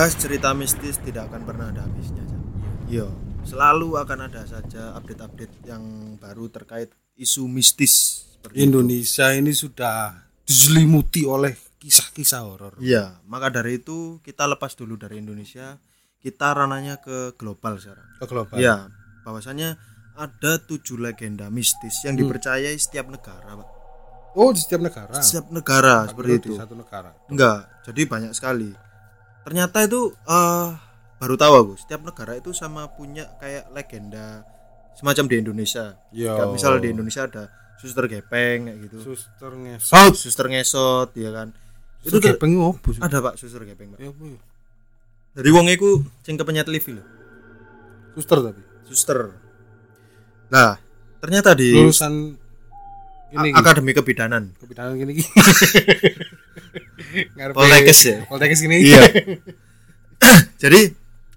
Membahas 0.00 0.16
cerita 0.16 0.56
mistis 0.56 0.96
tidak 1.04 1.28
akan 1.28 1.44
pernah 1.44 1.68
ada 1.68 1.84
habisnya. 1.84 2.24
Cak. 2.24 2.40
Yo, 2.88 3.12
selalu 3.44 4.00
akan 4.00 4.32
ada 4.32 4.48
saja 4.48 4.96
update-update 4.96 5.68
yang 5.68 6.16
baru 6.16 6.48
terkait 6.48 6.88
isu 7.20 7.44
mistis 7.44 8.24
seperti 8.32 8.64
itu. 8.64 8.64
Indonesia 8.64 9.28
ini 9.36 9.52
sudah 9.52 10.24
diselimuti 10.48 11.28
oleh 11.28 11.52
kisah-kisah 11.76 12.40
horor. 12.48 12.80
Iya, 12.80 13.20
maka 13.28 13.52
dari 13.52 13.76
itu 13.76 14.24
kita 14.24 14.48
lepas 14.48 14.72
dulu 14.72 14.96
dari 14.96 15.20
Indonesia, 15.20 15.76
kita 16.16 16.48
rananya 16.56 16.96
ke 16.96 17.36
global 17.36 17.76
sekarang. 17.76 18.08
Ke 18.16 18.24
global. 18.24 18.56
Iya, 18.56 18.88
bahwasanya 19.20 19.76
ada 20.16 20.64
tujuh 20.64 20.96
legenda 20.96 21.52
mistis 21.52 22.00
yang 22.08 22.16
Hmm. 22.16 22.24
dipercayai 22.24 22.72
setiap 22.80 23.04
negara, 23.12 23.52
Pak. 23.52 23.68
Oh, 24.32 24.48
di 24.48 24.64
setiap 24.64 24.80
negara. 24.80 25.12
Setiap 25.20 25.52
negara 25.52 26.08
seperti 26.08 26.32
Di 26.32 26.40
itu. 26.40 26.52
satu 26.56 26.72
negara. 26.72 27.12
Enggak, 27.28 27.84
jadi 27.84 28.00
banyak 28.08 28.32
sekali. 28.32 28.88
Ternyata 29.42 29.78
itu 29.82 30.00
eh 30.26 30.68
baru 31.16 31.34
tahu 31.34 31.54
aku, 31.54 31.72
setiap 31.76 32.00
negara 32.00 32.32
itu 32.34 32.52
sama 32.52 32.88
punya 32.88 33.28
kayak 33.36 33.68
legenda 33.70 34.44
semacam 34.92 35.24
di 35.26 35.36
Indonesia. 35.38 35.96
Yo. 36.10 36.32
Kayak 36.32 36.50
misal 36.52 36.72
di 36.78 36.88
Indonesia 36.90 37.24
ada 37.24 37.44
suster 37.76 38.04
gepeng 38.04 38.68
kayak 38.68 38.78
gitu. 38.84 38.96
Suster 39.02 39.52
ngesot. 39.52 40.12
Suster 40.12 40.46
ngesot 40.46 41.08
ya 41.14 41.30
kan. 41.30 41.48
Itu 42.00 42.16
tuh- 42.16 42.24
gepeng 42.26 42.56
opo 42.56 42.92
sih? 42.92 43.00
ada 43.00 43.20
Pak 43.20 43.36
suster 43.36 43.64
gepeng, 43.64 43.92
Pak. 43.92 44.00
Ya 44.00 44.08
apa 44.08 44.24
ya? 44.26 44.38
Dari 45.30 45.50
wong 45.50 45.68
iku 45.68 46.00
sing 46.20 46.34
kepenyet 46.34 46.66
lift 46.66 46.88
lho. 46.88 47.04
Suster 48.12 48.40
tapi. 48.42 48.60
Suster. 48.84 49.18
Nah, 50.48 50.74
ternyata 51.20 51.54
di 51.54 51.70
Lulusan 51.70 52.34
ini 53.30 53.54
Akademi 53.54 53.94
Kebidanan. 53.94 54.50
kebidanan 54.58 54.98
gini 54.98 55.22
Poltekkes 57.52 58.00
ya? 58.02 58.18
Poltekkes 58.24 58.60
gini. 58.60 58.76
Iya. 58.82 59.02
Jadi 60.62 60.80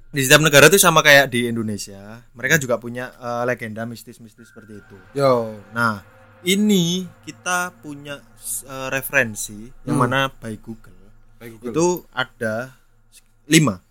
di 0.10 0.22
setiap 0.22 0.42
negara 0.42 0.68
itu 0.68 0.78
sama 0.78 1.02
kayak 1.02 1.28
di 1.28 1.48
Indonesia, 1.48 2.22
mereka 2.32 2.58
juga 2.58 2.78
punya 2.78 3.10
eh, 3.12 3.44
legenda 3.44 3.84
mistis-mistis 3.84 4.48
seperti 4.48 4.78
itu. 4.78 4.96
Yo. 5.14 5.58
Nah, 5.72 6.06
ini 6.44 7.08
kita 7.24 7.74
punya 7.76 8.22
eh, 8.64 8.88
referensi 8.90 9.66
yang 9.84 9.98
Hmm. 9.98 10.04
mana 10.04 10.20
by 10.30 10.54
Google, 10.58 10.94
Baik, 11.38 11.58
Google. 11.58 11.72
itu 11.72 11.88
ada 12.10 12.78
lima 13.44 13.82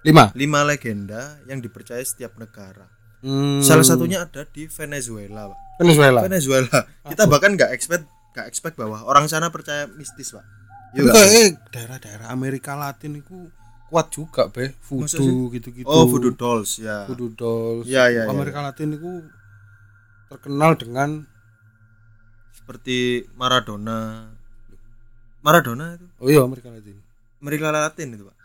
lima. 0.00 0.32
lima 0.32 0.60
legenda 0.62 1.40
yang 1.44 1.58
dipercaya 1.58 2.00
setiap 2.00 2.36
negara. 2.36 2.86
Hmm. 3.20 3.58
Salah 3.58 3.82
satunya 3.82 4.22
ada 4.22 4.44
di 4.44 4.68
Venezuela, 4.68 5.48
Pak. 5.48 5.58
Venezuela. 5.80 6.20
Venezuela. 6.22 6.78
Kita 7.02 7.24
bahkan 7.24 7.56
nggak 7.56 7.72
expect 7.72 8.04
nggak 8.30 8.46
expect 8.46 8.76
bahwa 8.76 9.00
orang 9.02 9.26
sana 9.26 9.48
percaya 9.48 9.88
mistis, 9.88 10.30
Pak. 10.30 10.44
Tapi 10.94 11.02
Iya 11.02 11.10
kayak 11.10 11.30
eh, 11.34 11.50
daerah-daerah 11.74 12.26
Amerika 12.30 12.78
Latin 12.78 13.18
itu 13.18 13.50
kuat 13.90 14.06
juga, 14.14 14.46
Be. 14.46 14.70
Voodoo 14.86 15.50
gitu-gitu. 15.50 15.86
Oh, 15.86 16.06
voodoo 16.06 16.34
dolls 16.34 16.78
ya. 16.78 17.06
Voodoo 17.10 17.34
dolls. 17.34 17.86
Iya, 17.86 18.10
iya, 18.10 18.22
iya. 18.26 18.30
Amerika 18.30 18.62
Latin 18.62 18.94
itu 18.94 19.10
terkenal 20.30 20.78
dengan 20.78 21.26
Seperti 22.54 23.28
Maradona. 23.36 24.30
Maradona 25.44 26.00
itu 26.00 26.06
oh 26.16 26.28
iya 26.32 26.40
Amerika 26.40 26.72
Latin. 26.72 26.96
Amerika 27.44 27.68
Latin 27.68 28.08
itu, 28.16 28.24
Pak. 28.24 28.36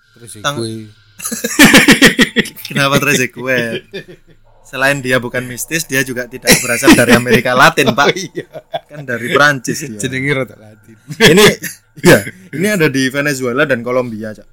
Tang- 0.44 0.60
Trezeguet. 0.60 0.92
Kenapa 2.68 3.00
Trezeguet? 3.00 3.88
Selain 4.68 5.00
dia 5.02 5.18
bukan 5.18 5.48
mistis, 5.50 5.88
dia 5.90 6.04
juga 6.06 6.30
tidak 6.30 6.52
berasal 6.62 6.94
dari 6.94 7.16
Amerika 7.16 7.56
Latin, 7.56 7.96
Pak. 7.96 8.08
Kan 8.92 9.08
dari 9.08 9.32
Prancis 9.34 9.82
dia. 9.82 9.98
Jenenge 9.98 10.36
rada 10.36 10.56
Latin. 10.60 10.94
Ini 11.16 11.46
ya, 12.02 12.20
ini 12.58 12.68
ada 12.68 12.88
di 12.88 13.08
Venezuela 13.08 13.64
dan 13.64 13.82
Kolombia, 13.82 14.32
Cak. 14.32 14.48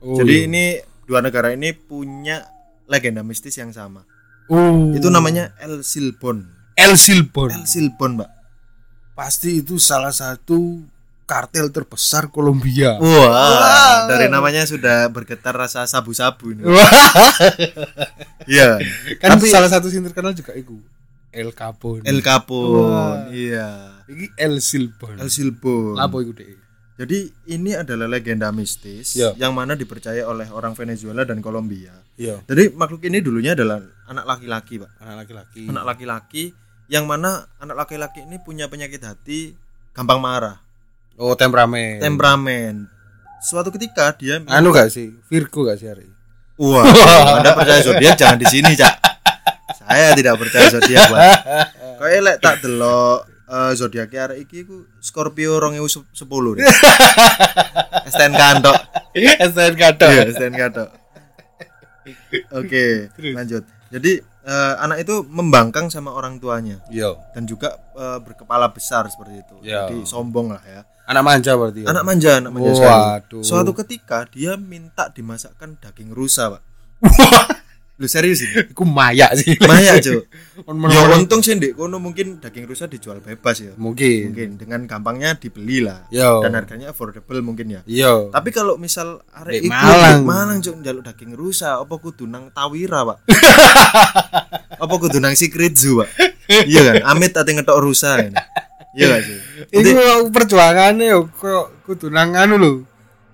Oh, 0.00 0.20
Jadi 0.20 0.34
iya. 0.34 0.46
ini 0.46 0.64
dua 1.04 1.20
negara 1.20 1.52
ini 1.52 1.72
punya 1.72 2.44
legenda 2.84 3.24
mistis 3.24 3.56
yang 3.56 3.72
sama. 3.72 4.04
oh. 4.46 4.92
Itu 4.92 5.08
namanya 5.08 5.56
El 5.58 5.80
Silbon. 5.80 6.44
El 6.76 6.98
Silbon. 6.98 7.48
El 7.54 7.64
Silbon, 7.64 8.20
Pak. 8.20 8.30
Pasti 9.14 9.62
itu 9.62 9.78
salah 9.78 10.10
satu 10.10 10.82
kartel 11.24 11.72
terbesar 11.72 12.28
Kolombia. 12.28 13.00
Wah, 13.00 14.04
dari 14.04 14.28
namanya 14.28 14.68
sudah 14.68 15.08
bergetar 15.08 15.56
rasa 15.56 15.88
sabu-sabu 15.88 16.52
ini. 16.52 16.62
Iya. 18.44 18.76
kan 19.20 19.40
Tapi- 19.40 19.48
salah 19.48 19.70
satu 19.72 19.88
yang 19.88 20.04
terkenal 20.04 20.36
juga 20.36 20.52
itu 20.52 20.76
El 21.32 21.50
Capone. 21.50 22.04
El 22.06 22.20
Capone. 22.22 23.32
Iya. 23.32 24.02
Iki 24.06 24.26
El 24.36 24.60
Silbon. 24.60 25.16
El 25.18 25.30
Silbon. 25.32 25.96
Apa 25.98 26.22
itu 26.22 26.30
deh? 26.30 26.54
Jadi 26.94 27.26
ini 27.50 27.74
adalah 27.74 28.06
legenda 28.06 28.54
mistis 28.54 29.18
Ya. 29.18 29.34
yang 29.34 29.50
mana 29.50 29.74
dipercaya 29.74 30.22
oleh 30.24 30.46
orang 30.46 30.72
Venezuela 30.72 31.26
dan 31.26 31.42
Kolombia. 31.42 31.90
Iya. 32.14 32.38
Jadi 32.46 32.70
makhluk 32.70 33.02
ini 33.02 33.18
dulunya 33.18 33.58
adalah 33.58 33.82
anak 34.06 34.22
laki-laki, 34.24 34.78
Pak. 34.78 34.90
Anak 35.02 35.26
laki-laki. 35.26 35.62
Anak 35.66 35.84
laki-laki 35.84 36.44
yang 36.86 37.10
mana 37.10 37.50
anak 37.58 37.74
laki-laki 37.76 38.22
ini 38.22 38.38
punya 38.38 38.70
penyakit 38.70 39.02
hati 39.02 39.58
gampang 39.90 40.22
marah, 40.22 40.62
Oh 41.16 41.34
temperamen. 41.34 41.98
temperamen. 41.98 42.86
Suatu 43.40 43.68
ketika 43.70 44.14
dia 44.14 44.38
Anu 44.46 44.70
gak 44.70 44.88
sih? 44.88 45.10
Virgo 45.26 45.66
gak 45.66 45.76
sih 45.76 45.90
hari? 45.90 46.06
Wah, 46.54 46.86
Anda 47.42 47.52
percaya 47.52 47.82
zodiak 47.82 48.14
jangan 48.14 48.38
di 48.38 48.46
sini, 48.46 48.70
Cak. 48.72 48.94
Saya 49.82 50.14
tidak 50.14 50.38
percaya 50.38 50.70
zodiak, 50.70 51.10
Pak. 51.10 51.22
Kayak 51.98 52.20
lek 52.22 52.36
tak 52.38 52.62
delok 52.62 53.26
eh, 53.54 53.72
zodiak 53.78 54.10
arek 54.10 54.38
iki 54.42 54.66
ku 54.66 54.90
Scorpio 54.98 55.62
2010 55.62 56.10
nih. 56.58 56.66
STNK 58.10 58.42
tok. 58.60 58.76
STN 59.14 59.74
kado. 59.78 60.06
Iya, 60.10 60.22
STNK 60.34 60.62
tok. 60.74 60.90
Oke, 62.52 63.08
lanjut. 63.32 63.62
Jadi 63.94 64.12
eh, 64.44 64.74
anak 64.82 65.06
itu 65.06 65.22
membangkang 65.24 65.88
sama 65.88 66.10
orang 66.12 66.42
tuanya 66.42 66.82
Yo. 66.90 67.16
dan 67.32 67.46
juga 67.46 67.78
eh, 67.94 68.18
berkepala 68.20 68.68
besar 68.74 69.06
seperti 69.06 69.40
itu. 69.40 69.56
Ya. 69.62 69.86
Jadi 69.86 70.02
sombong 70.04 70.52
lah 70.52 70.64
ya. 70.66 70.82
Anak 71.04 71.22
manja 71.22 71.52
berarti. 71.52 71.84
ya? 71.84 71.92
Anak 71.92 72.04
manja, 72.08 72.30
anak 72.40 72.52
manja 72.52 72.70
sekali. 72.74 73.04
Waduh. 73.04 73.42
Suatu 73.44 73.72
ketika 73.76 74.24
dia 74.32 74.56
minta 74.56 75.12
dimasakkan 75.12 75.76
daging 75.76 76.16
rusa, 76.16 76.56
Pak. 76.56 76.62
Lu 77.94 78.10
serius 78.10 78.42
ini? 78.42 78.74
Iku 78.74 78.82
maya 78.82 79.30
sih. 79.38 79.54
Maya, 79.70 80.02
Cuk. 80.02 80.26
On- 80.68 80.90
Ya 80.90 81.06
untung 81.14 81.46
sih 81.46 81.54
Ndek 81.54 81.78
kono 81.78 82.02
mungkin 82.02 82.42
daging 82.42 82.66
rusa 82.66 82.90
dijual 82.90 83.22
bebas 83.22 83.62
ya. 83.62 83.70
Mungkin. 83.78 84.34
Mungkin 84.34 84.50
dengan 84.58 84.80
gampangnya 84.90 85.38
dibeli 85.38 85.78
lah. 85.78 86.02
Yo. 86.10 86.42
Dan 86.42 86.58
harganya 86.58 86.90
affordable 86.90 87.38
mungkin 87.38 87.70
ya. 87.70 87.80
Yo. 87.86 88.34
Tapi 88.34 88.50
kalau 88.50 88.74
misal 88.82 89.22
arek 89.30 89.62
Ndek 89.62 89.70
iku 89.70 89.78
Malang. 89.78 90.20
Malang 90.26 90.58
Cuk 90.58 90.74
njaluk 90.82 91.06
daging 91.06 91.38
rusa, 91.38 91.78
apa 91.78 91.94
kudu 91.94 92.26
nang 92.26 92.50
Tawira, 92.50 93.06
Pak? 93.06 93.18
apa 94.82 94.94
kudu 94.98 95.22
nang 95.22 95.38
Secret 95.38 95.78
Zoo, 95.78 96.02
Pak? 96.02 96.10
Iya 96.66 96.80
kan? 96.82 96.94
Amit 97.14 97.38
ate 97.38 97.54
ngetok 97.54 97.78
rusa 97.78 98.18
ini. 98.26 98.34
Iya 98.94 99.06
gak 99.10 99.22
sih? 99.22 99.38
Iku 99.70 100.34
perjuangannya 100.34 101.14
yo 101.14 101.30
kok 101.30 101.86
kudu 101.86 102.10
nang 102.10 102.34
anu 102.34 102.58
lho. 102.58 102.72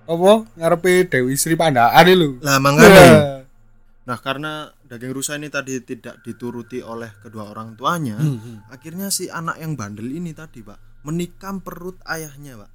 Apa 0.05 0.45
ngarepe 0.53 1.09
Dewi 1.09 1.33
Sri 1.33 1.57
Pandaan 1.57 2.05
lho. 2.13 2.37
Lah 2.45 2.61
Nah. 2.61 3.40
Nah, 4.01 4.17
karena 4.17 4.73
daging 4.85 5.13
rusa 5.13 5.37
ini 5.37 5.53
tadi 5.53 5.77
tidak 5.85 6.25
dituruti 6.25 6.81
oleh 6.81 7.13
kedua 7.21 7.53
orang 7.53 7.77
tuanya, 7.77 8.17
Hmm, 8.17 8.65
akhirnya 8.73 9.13
si 9.13 9.29
anak 9.29 9.61
yang 9.61 9.77
bandel 9.77 10.09
ini 10.09 10.33
tadi, 10.33 10.65
Pak, 10.65 11.05
menikam 11.05 11.61
perut 11.61 12.01
ayahnya, 12.09 12.57
Pak, 12.65 12.71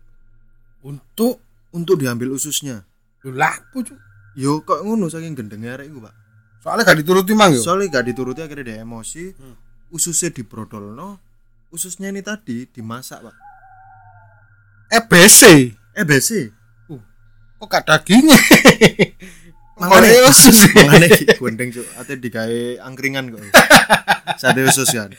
Untuk 0.86 1.42
untuk 1.74 1.98
diambil 1.98 2.30
ususnya. 2.30 2.86
cuk. 3.22 3.98
Yo 4.38 4.62
kok 4.62 4.86
ngono 4.86 5.10
saking 5.10 5.34
gendenge 5.34 5.66
arek 5.66 5.90
iku, 5.90 5.98
Pak. 6.06 6.14
Soalnya 6.66 6.82
gak 6.82 6.98
dituruti 6.98 7.32
mang 7.38 7.54
yo. 7.54 7.62
soalnya 7.62 7.86
gak 7.94 8.06
dituruti 8.10 8.42
akhirnya 8.42 8.64
dia 8.66 8.76
emosi 8.82 9.30
ususnya 9.94 10.34
dibrodolno 10.34 11.22
ususnya 11.70 12.10
ini 12.10 12.26
tadi 12.26 12.66
dimasak 12.66 13.22
pak 13.22 13.36
EBC. 14.90 15.40
eh 15.94 16.02
besi 16.02 16.42
Kok 17.56 17.70
gak 17.70 17.86
dagingnya? 17.86 18.34
Makanya 19.76 20.08
Makanya 20.08 20.22
usus. 20.32 20.56
Makanya 20.76 21.08
gondeng 21.36 21.68
cuk, 21.68 21.86
ate 22.00 22.12
digawe 22.16 22.60
angkringan 22.80 23.28
kok. 23.28 23.40
Sate 24.40 24.64
usus 24.64 24.88
kan. 24.88 25.12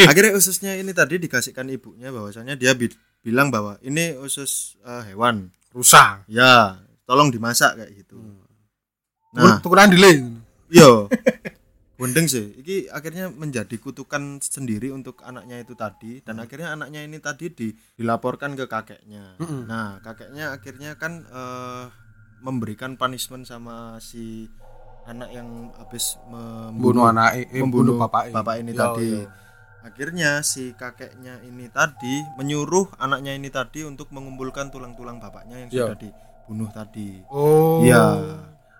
Akhirnya 0.00 0.32
ususnya 0.34 0.78
ini 0.78 0.94
tadi 0.94 1.18
dikasihkan 1.18 1.66
ibunya 1.68 2.14
bahwasanya 2.14 2.54
dia 2.54 2.74
bi- 2.74 2.94
bilang 3.20 3.50
bahwa 3.50 3.76
ini 3.82 4.14
usus 4.16 4.78
eh, 4.82 5.12
hewan. 5.12 5.50
Rusak. 5.74 6.30
Ya, 6.30 6.78
tolong 7.04 7.34
dimasak 7.34 7.74
kayak 7.74 7.90
gitu. 7.92 8.18
Nah, 9.34 9.42
Nah, 9.42 9.56
tukuran 9.58 9.90
delay. 9.90 10.22
yo. 10.70 11.10
Gondeng 11.94 12.26
sih, 12.26 12.58
ini 12.58 12.90
akhirnya 12.90 13.30
menjadi 13.30 13.78
kutukan 13.78 14.42
sendiri 14.42 14.90
untuk 14.90 15.22
anaknya 15.22 15.62
itu 15.62 15.78
tadi 15.78 16.18
dan 16.26 16.42
akhirnya 16.42 16.74
anaknya 16.74 17.06
ini 17.06 17.22
tadi 17.22 17.50
di- 17.50 17.74
dilaporkan 17.94 18.58
ke 18.58 18.66
kakeknya. 18.66 19.38
Mm-mm. 19.38 19.70
Nah, 19.70 20.02
kakeknya 20.02 20.54
akhirnya 20.54 20.98
kan 20.98 21.22
eh, 21.22 21.84
memberikan 22.44 23.00
punishment 23.00 23.48
sama 23.48 23.96
si 24.04 24.52
anak 25.08 25.32
yang 25.32 25.72
habis 25.80 26.20
Bunuh 26.76 27.08
anak 27.08 27.40
eh, 27.40 27.48
membunuh 27.60 27.96
membunuh 27.96 27.96
bapak 28.04 28.32
bapak 28.32 28.54
ini 28.60 28.72
Yo, 28.76 28.80
tadi. 28.80 29.08
yo. 29.08 29.24
Akhirnya 29.84 30.40
si 30.40 30.72
kakeknya 30.72 31.44
ini 31.44 31.68
tadi 31.68 32.24
menyuruh 32.40 32.96
anaknya 32.96 33.36
ini 33.36 33.52
tadi 33.52 33.84
untuk 33.84 34.08
mengumpulkan 34.12 34.72
tulang-tulang 34.72 35.20
bapaknya 35.20 35.64
yang 35.64 35.70
Yo. 35.72 35.84
sudah 35.88 35.98
dibunuh 36.00 36.68
tadi. 36.72 37.20
Oh. 37.28 37.84
Iya. 37.84 38.04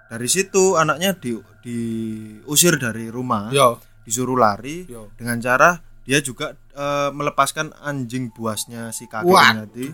Dari 0.08 0.28
situ 0.28 0.76
anaknya 0.76 1.17
di 1.17 1.37
diusir 1.64 2.76
dari 2.81 3.08
rumah, 3.12 3.52
Yo. 3.52 3.81
disuruh 4.05 4.37
lari 4.37 4.88
Yo. 4.88 5.12
dengan 5.17 5.40
cara 5.40 5.81
dia 6.05 6.20
juga 6.20 6.56
eh, 6.72 7.10
melepaskan 7.12 7.72
anjing 7.84 8.32
buasnya 8.32 8.93
si 8.93 9.05
kakek 9.05 9.28
ini 9.28 9.60
tadi. 9.60 9.87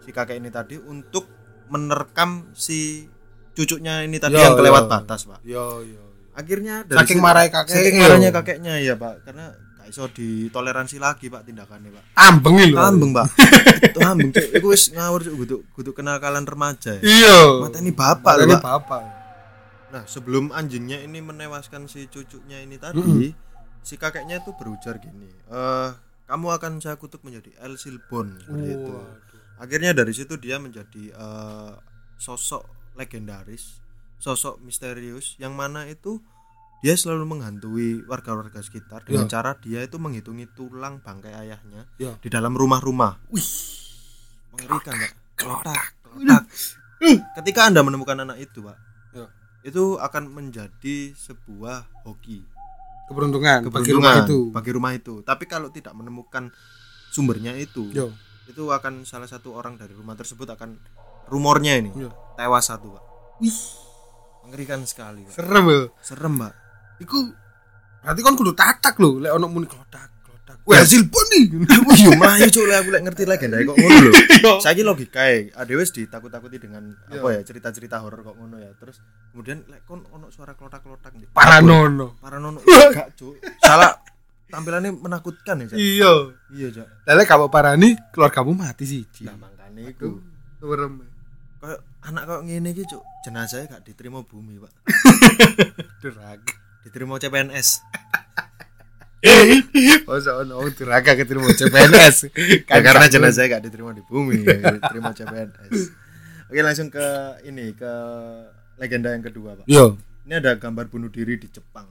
Si 0.00 0.10
kakek 0.12 0.36
ini 0.40 0.48
tadi 0.48 0.76
untuk 0.80 1.39
menerkam 1.70 2.50
si 2.52 3.06
cucunya 3.50 4.02
ini 4.02 4.18
tadi 4.18 4.34
Yo, 4.34 4.42
yang 4.42 4.54
kelewat 4.54 4.84
yo. 4.84 4.90
batas, 4.90 5.20
Pak. 5.24 5.40
Yo 5.42 5.80
yo. 5.80 6.02
Akhirnya 6.30 6.82
Saking 6.84 7.18
situ- 7.18 7.22
marahnya 7.22 7.50
kakeknya, 7.52 7.76
saking 7.76 7.94
yo. 7.94 8.02
marahnya 8.02 8.30
kakeknya 8.30 8.74
ya, 8.78 8.94
Pak. 8.94 9.14
Karena 9.22 9.44
gak 9.76 9.86
iso 9.88 10.04
ditoleransi 10.08 10.96
lagi, 10.96 11.26
Pak, 11.26 11.42
tindakannya, 11.42 11.90
Pak. 11.90 12.04
Ambeng 12.16 12.56
lho. 12.60 12.76
Ambeng, 12.76 13.10
Pak. 13.12 13.26
Itu 13.90 13.98
ambeng, 14.00 14.30
Cuk. 14.30 14.46
Iku 14.52 14.66
wis 14.68 14.90
ngawur, 14.90 15.20
Cuk. 15.22 15.34
Kudu 15.36 15.56
kudu 15.72 15.90
kenakalan 15.92 16.42
remaja 16.42 16.96
ya. 16.96 17.02
Iya. 17.02 17.38
Mateni 17.60 17.90
bapak 17.90 18.32
lho, 18.38 18.54
Pak. 18.54 18.62
bapak. 18.62 19.02
Nah, 19.90 20.06
sebelum 20.06 20.50
anjingnya 20.50 21.02
ini 21.02 21.18
menewaskan 21.18 21.84
si 21.84 22.06
cucunya 22.06 22.62
ini 22.62 22.78
tadi, 22.78 23.02
Mm-mm. 23.02 23.34
si 23.82 23.94
kakeknya 23.94 24.38
itu 24.38 24.54
berujar 24.54 24.96
gini, 24.96 25.26
eh 25.50 25.90
kamu 26.24 26.46
akan 26.54 26.78
saya 26.78 26.94
kutuk 26.94 27.20
menjadi 27.20 27.50
El 27.58 27.74
Silbon 27.74 28.38
seperti 28.38 28.70
itu. 28.70 28.94
Akhirnya 29.60 29.92
dari 29.92 30.10
situ 30.10 30.34
dia 30.34 30.56
menjadi 30.56 31.12
eh, 31.12 31.72
sosok 32.16 32.64
legendaris, 32.96 33.78
sosok 34.16 34.58
misterius 34.60 35.36
yang 35.36 35.52
mana 35.52 35.84
itu 35.84 36.18
dia 36.80 36.96
selalu 36.96 37.28
menghantui 37.28 38.00
warga-warga 38.08 38.64
sekitar 38.64 39.04
dengan 39.04 39.28
Ya. 39.28 39.36
cara 39.36 39.52
dia 39.60 39.84
itu 39.84 40.00
menghitungi 40.00 40.48
tulang 40.50 40.98
bangkai 40.98 41.36
ayahnya 41.36 41.84
Ya. 42.00 42.16
di 42.16 42.26
dalam 42.26 42.56
rumah-rumah. 42.56 43.20
Wih. 43.28 43.44
Mengerikan, 44.50 44.96
Pak. 44.96 45.12
Kelotak, 45.36 45.82
kelotak. 46.02 46.42
Ketika 47.36 47.68
Anda 47.68 47.80
menemukan 47.80 48.16
anak 48.18 48.40
itu, 48.40 48.60
Pak, 48.60 48.76
Ya. 49.12 49.28
itu 49.60 49.96
akan 49.96 50.32
menjadi 50.32 51.12
sebuah 51.12 51.84
hoki 52.04 52.44
Keberuntungan, 53.08 53.66
bagi 53.66 53.90
keberuntungan 53.90 53.98
rumah 53.98 54.14
itu. 54.22 54.38
bagi 54.54 54.70
rumah 54.70 54.92
itu 54.94 55.14
tapi 55.20 55.44
kalau 55.44 55.66
tidak 55.68 55.90
menemukan 55.92 56.46
sumbernya 57.10 57.58
itu 57.58 57.90
Yo. 57.90 58.14
Itu 58.50 58.62
akan 58.68 59.06
salah 59.06 59.30
satu 59.30 59.54
orang 59.54 59.78
dari 59.78 59.94
rumah 59.94 60.18
tersebut 60.18 60.50
akan 60.50 60.74
rumornya 61.30 61.78
ini 61.78 61.90
Yo. 61.94 62.10
tewas 62.34 62.66
satu 62.66 62.98
pak 62.98 63.04
Wih, 63.40 63.58
mengerikan 64.44 64.82
sekali 64.82 65.22
pak 65.24 65.32
serem 65.38 65.64
lho. 65.70 65.80
serem 66.02 66.34
pak 66.36 66.52
Iku 67.00 67.16
berarti 68.04 68.20
kan 68.20 68.34
kudu 68.36 68.52
tatak 68.52 69.00
lho, 69.00 69.20
lek 69.24 69.32
ono 69.32 69.48
muni 69.48 69.64
klotak, 69.64 70.20
klotak. 70.20 70.60
Wah, 70.68 70.84
silpon 70.84 71.24
nih. 71.32 71.44
Wih, 71.88 72.00
yo 72.04 72.12
melayu 72.12 72.48
cuk 72.52 72.64
lah 72.68 72.84
aku 72.84 72.92
lek 72.92 73.02
ngerti 73.08 73.22
legenda 73.24 73.56
kok 73.64 73.76
ngono 73.76 73.98
lho. 74.04 74.12
Saiki 74.64 74.84
logikae, 74.84 75.48
ade 75.56 75.72
wis 75.80 75.96
ditakut-takuti 75.96 76.60
dengan 76.60 76.92
apa 77.08 77.28
ya 77.32 77.40
cerita-cerita 77.40 78.04
horor 78.04 78.20
kok 78.20 78.36
ngono 78.36 78.60
ya. 78.60 78.68
Terus 78.76 79.00
kemudian 79.32 79.64
lek 79.68 79.88
kon 79.88 80.04
ono 80.12 80.28
suara 80.28 80.52
klotak-klotak 80.52 81.16
Paranono. 81.32 82.20
Paranono 82.20 82.60
enggak 82.60 83.16
cuk. 83.16 83.40
Salah 83.64 83.96
tampilannya 84.50 84.90
menakutkan 84.92 85.62
ya, 85.62 85.66
Cak. 85.70 85.78
Iya. 85.78 86.12
Iya, 86.50 86.68
Cak. 86.74 86.86
Lele 87.06 87.22
kamu 87.24 87.46
parani, 87.48 87.94
keluargamu 88.10 88.52
mati 88.52 88.84
siji. 88.84 89.24
Nah, 89.24 89.38
makane 89.38 89.94
iku. 89.94 90.18
Serem. 90.58 91.06
Kayak 91.60 91.80
anak 92.02 92.22
kok 92.26 92.40
ngene 92.44 92.68
iki, 92.72 92.84
Cuk. 92.84 93.02
Jenazahnya 93.22 93.78
gak 93.78 93.84
diterima 93.84 94.20
bumi, 94.24 94.58
Pak. 94.58 94.72
Durag. 96.02 96.40
Diterima 96.82 97.20
CPNS. 97.20 97.68
Masa 100.08 100.40
ono 100.40 100.64
wong 100.64 100.72
duraga 100.72 101.12
keterima 101.12 101.52
CPNS. 101.52 102.16
Ya, 102.64 102.78
karena 102.84 103.04
jenazahnya 103.06 103.60
gak 103.60 103.64
diterima 103.68 103.92
di 103.92 104.00
bumi, 104.00 104.40
diterima 104.80 105.12
CPNS. 105.12 105.76
Oke, 106.48 106.60
langsung 106.64 106.88
ke 106.88 107.04
ini 107.44 107.76
ke 107.76 107.92
legenda 108.80 109.12
yang 109.12 109.20
kedua, 109.22 109.60
Pak. 109.60 109.68
Yo, 109.68 110.00
Ini 110.24 110.40
ada 110.40 110.56
gambar 110.56 110.88
bunuh 110.88 111.12
diri 111.12 111.36
di 111.36 111.48
Jepang. 111.52 111.86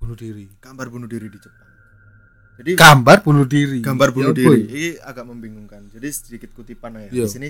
bunuh 0.00 0.16
diri. 0.16 0.44
Gambar 0.60 0.88
bunuh 0.88 1.08
diri 1.08 1.28
di 1.28 1.36
Jepang. 1.36 1.68
Jadi 2.54 2.78
Gambar 2.78 3.18
bunuh 3.20 3.42
diri. 3.44 3.82
gambar 3.82 4.08
bunuh 4.14 4.30
Ya, 4.30 4.38
diri 4.38 4.46
boy. 4.46 4.58
ini 4.70 4.86
agak 5.02 5.26
membingungkan. 5.26 5.90
Jadi 5.90 6.08
sedikit 6.08 6.50
kutipan 6.54 6.94
ya. 6.96 7.10
Iya. 7.10 7.26
Di 7.26 7.30
sini 7.30 7.48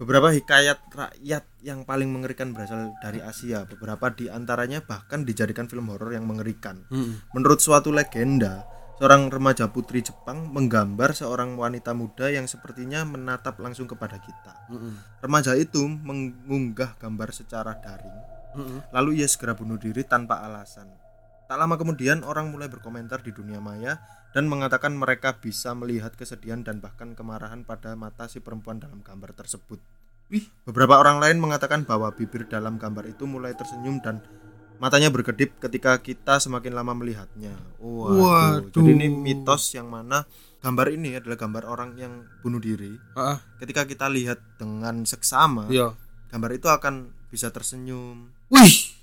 beberapa 0.00 0.32
hikayat 0.32 0.78
rakyat 0.90 1.44
yang 1.60 1.84
paling 1.84 2.08
mengerikan 2.08 2.56
berasal 2.56 2.96
dari 2.98 3.20
Asia. 3.20 3.68
Beberapa 3.68 4.08
di 4.08 4.32
antaranya 4.32 4.80
bahkan 4.80 5.22
dijadikan 5.22 5.68
film 5.68 5.92
horor 5.92 6.10
yang 6.10 6.24
mengerikan. 6.24 6.88
Mm-mm. 6.88 7.20
Menurut 7.36 7.60
suatu 7.60 7.92
legenda, 7.92 8.64
seorang 8.96 9.28
remaja 9.28 9.68
putri 9.68 10.00
Jepang 10.00 10.48
menggambar 10.48 11.12
seorang 11.12 11.52
wanita 11.54 11.92
muda 11.92 12.32
yang 12.32 12.48
sepertinya 12.48 13.04
menatap 13.04 13.60
langsung 13.60 13.84
kepada 13.84 14.16
kita. 14.16 14.56
Mm-mm. 14.72 15.20
Remaja 15.20 15.52
itu 15.52 15.84
mengunggah 15.84 16.96
gambar 16.96 17.28
secara 17.30 17.76
daring, 17.76 18.16
Mm-mm. 18.56 18.78
lalu 18.96 19.20
ia 19.20 19.28
segera 19.28 19.52
bunuh 19.52 19.76
diri 19.76 20.00
tanpa 20.00 20.40
alasan. 20.40 20.88
Tak 21.50 21.58
lama 21.58 21.74
kemudian 21.74 22.22
orang 22.22 22.54
mulai 22.54 22.70
berkomentar 22.70 23.26
di 23.26 23.34
dunia 23.34 23.58
maya 23.58 23.98
dan 24.30 24.46
mengatakan 24.46 24.94
mereka 24.94 25.42
bisa 25.42 25.74
melihat 25.74 26.14
kesedihan 26.14 26.62
dan 26.62 26.78
bahkan 26.78 27.18
kemarahan 27.18 27.66
pada 27.66 27.98
mata 27.98 28.30
si 28.30 28.38
perempuan 28.38 28.78
dalam 28.78 29.02
gambar 29.02 29.34
tersebut. 29.34 29.82
Wih. 30.30 30.46
Beberapa 30.62 31.02
orang 31.02 31.18
lain 31.18 31.42
mengatakan 31.42 31.82
bahwa 31.82 32.14
bibir 32.14 32.46
dalam 32.46 32.78
gambar 32.78 33.02
itu 33.10 33.26
mulai 33.26 33.58
tersenyum 33.58 33.98
dan 33.98 34.22
matanya 34.78 35.10
berkedip 35.10 35.58
ketika 35.58 35.98
kita 35.98 36.38
semakin 36.38 36.70
lama 36.70 36.94
melihatnya. 36.94 37.58
Waduh. 37.82 38.70
Waduh. 38.70 38.70
Jadi 38.70 38.90
ini 38.94 39.06
mitos 39.10 39.74
yang 39.74 39.90
mana 39.90 40.22
gambar 40.62 40.86
ini 40.94 41.18
adalah 41.18 41.34
gambar 41.34 41.66
orang 41.66 41.98
yang 41.98 42.30
bunuh 42.46 42.62
diri. 42.62 42.94
Ah, 43.18 43.42
Ketika 43.58 43.90
kita 43.90 44.06
lihat 44.06 44.38
dengan 44.54 45.02
seksama, 45.02 45.66
iya. 45.66 45.98
gambar 46.30 46.54
itu 46.54 46.70
akan 46.70 47.10
bisa 47.26 47.50
tersenyum, 47.50 48.30
Wih, 48.54 48.99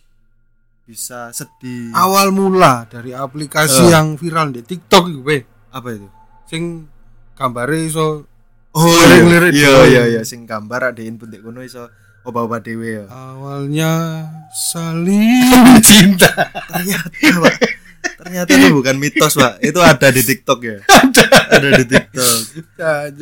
bisa 0.88 1.30
sedih. 1.30 1.92
awal 1.92 2.32
mula 2.32 2.88
dari 2.88 3.12
aplikasi 3.12 3.84
Eh. 3.84 3.92
yang 3.92 4.16
viral 4.16 4.50
di 4.50 4.64
TikTok 4.64 5.04
itu, 5.06 5.20
weh. 5.22 5.44
Apa 5.70 5.92
itu? 5.92 6.08
Sing 6.46 6.88
gambare 7.34 7.84
iso 7.84 8.24
Oh 8.72 8.86
Lirik-lirik 8.86 9.52
iya 9.52 9.72
iya 9.86 10.04
iya 10.08 10.22
sing 10.22 10.46
gambar 10.46 10.94
adein 10.94 11.18
pun 11.18 11.34
kono 11.34 11.60
iso 11.60 11.90
oba-oba 12.22 12.60
dhewe 12.60 13.02
ya. 13.02 13.06
awalnya 13.10 13.92
saling 14.54 15.50
cinta. 15.88 16.30
Ternyata 16.68 17.10
Pak. 17.42 17.56
Ternyata 18.18 18.50
itu 18.50 18.68
bukan 18.72 18.96
mitos, 18.96 19.34
Pak. 19.34 19.58
Itu 19.60 19.80
ada 19.80 20.08
di 20.08 20.22
TikTok 20.22 20.60
ya. 20.62 20.78
ada 21.50 21.70
di 21.74 21.86
TikTok. 21.86 22.38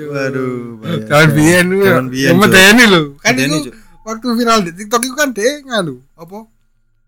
Waduh, 0.06 0.56
bahaya. 0.80 1.06
Kawan 1.08 1.30
biyen 1.32 1.66
lu. 1.68 1.78
Kawan 1.82 2.08
biyen. 2.10 2.34
Deni 2.42 2.84
lho. 2.86 3.02
Kan 3.18 3.34
itu 3.36 3.72
waktu 4.02 4.28
viral 4.34 4.60
di 4.62 4.72
TikTok 4.74 5.02
itu 5.02 5.16
kan 5.16 5.30
dia 5.32 5.62
nganu 5.62 6.02
apa? 6.14 6.46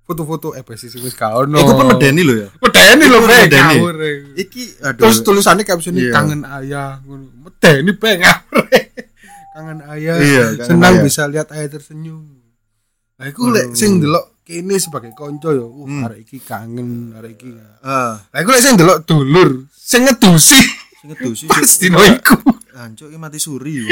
Foto-foto 0.08 0.56
eh 0.56 0.64
pasti 0.64 0.88
sih 0.88 0.98
wis 0.98 1.12
ono. 1.20 1.60
Iku 1.60 1.72
pun 1.76 1.88
medeni 1.92 2.24
lho 2.24 2.36
ya. 2.40 2.50
Medeni 2.58 3.06
lho, 3.06 3.20
Iku 3.20 3.28
Bre, 3.28 3.38
medeni. 3.44 3.76
Iki 4.40 4.64
aduh. 4.82 5.00
Terus 5.04 5.18
tulisannya 5.20 5.64
caption 5.64 5.94
Iya. 5.94 6.16
kangen 6.16 6.48
ayah 6.48 7.04
ngono. 7.04 7.28
Medeni 7.44 7.92
pe. 7.92 8.16
Kangen 9.58 9.80
ayah. 9.90 10.16
Iya, 10.16 10.46
kangen 10.54 10.68
Senang 10.70 10.96
ayah. 10.96 11.04
bisa 11.04 11.22
lihat 11.26 11.52
ayah 11.52 11.68
tersenyum. 11.68 12.24
Nah, 13.18 13.26
iku 13.26 13.50
lek 13.50 13.74
sing 13.74 13.98
delok 13.98 14.38
kene 14.46 14.78
sebagai 14.78 15.12
konco 15.12 15.50
ya, 15.50 15.60
uh, 15.60 15.84
Hmm. 15.84 16.06
arek 16.06 16.24
iki 16.24 16.40
kangen, 16.40 17.12
arek 17.12 17.36
iki. 17.36 17.58
Ah, 17.82 18.22
Lah 18.24 18.40
iku 18.40 18.54
lek 18.54 18.62
sing 18.62 18.78
delok 18.78 19.04
dulur, 19.04 19.66
sing 19.68 20.06
ngedusi 20.06 20.62
sing 20.94 21.08
ngedusi 21.10 21.44
pas 21.52 21.66
dino 21.76 22.00
iku. 22.00 22.38
Hancur 22.72 23.10
iki 23.10 23.18
mati 23.18 23.42
suri. 23.42 23.82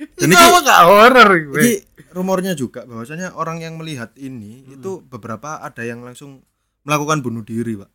Dan 0.00 0.30
Ini 0.30 0.32
iki 0.32 0.44
apa 0.46 0.58
gak 0.62 0.80
horor 0.86 1.28
iku. 1.34 1.52
iki 1.58 1.72
rumornya 2.10 2.52
juga 2.52 2.82
bahwasanya 2.82 3.32
orang 3.32 3.58
yang 3.58 3.74
melihat 3.74 4.10
ini 4.14 4.62
Hmm. 4.62 4.74
itu 4.74 4.90
beberapa 5.02 5.58
ada 5.58 5.80
yang 5.80 6.00
langsung 6.00 6.42
melakukan 6.82 7.20
bunuh 7.20 7.42
diri, 7.42 7.74
Pak. 7.74 7.90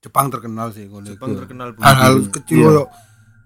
Jepang 0.00 0.28
terkenal 0.28 0.70
sih 0.70 0.86
ngono 0.86 1.04
Jepang 1.04 1.32
iku. 1.32 1.38
terkenal 1.40 1.68
bunuh 1.72 1.82
hal-hal 1.82 2.14
diri. 2.20 2.30
kecil 2.32 2.70
Iya. 2.78 2.84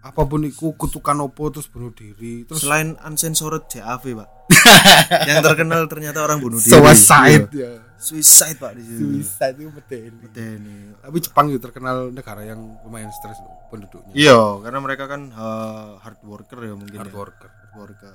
apa 0.03 0.23
pun 0.23 0.43
iku 0.43 0.75
kutukan 0.75 1.15
opo 1.23 1.49
terus 1.49 1.65
bunuh 1.67 1.89
diri 1.91 2.43
terus 2.43 2.61
Selain 2.61 2.99
uncensored 3.01 3.65
JAV, 3.67 4.03
Pak. 4.15 4.29
yang 5.29 5.41
terkenal 5.41 5.87
ternyata 5.87 6.21
orang 6.21 6.39
bunuh 6.39 6.59
diri. 6.59 6.69
suicide 6.69 7.49
Iya. 7.49 7.71
ya 7.71 7.73
Suicide, 7.97 8.59
Pak 8.59 8.75
di 8.75 8.83
sini. 8.83 8.99
suicide 9.23 9.57
itu 9.57 9.71
betul 9.71 10.11
Ini. 10.35 10.77
tapi 10.99 11.17
Jepang 11.19 11.47
itu 11.49 11.59
terkenal 11.59 12.11
negara 12.11 12.43
yang 12.43 12.59
lumayan 12.83 13.09
stres 13.13 13.39
loh 13.39 13.55
penduduknya 13.69 14.11
Iya, 14.13 14.37
karena 14.61 14.79
mereka 14.79 15.05
kan 15.07 15.31
eh, 15.31 15.91
hard 15.97 16.21
worker 16.23 16.59
ya 16.61 16.75
mungkin. 16.75 16.99
hard 16.99 17.09
ya. 17.09 17.17
worker 17.17 17.49
Hard 17.49 17.73
worker. 17.79 18.13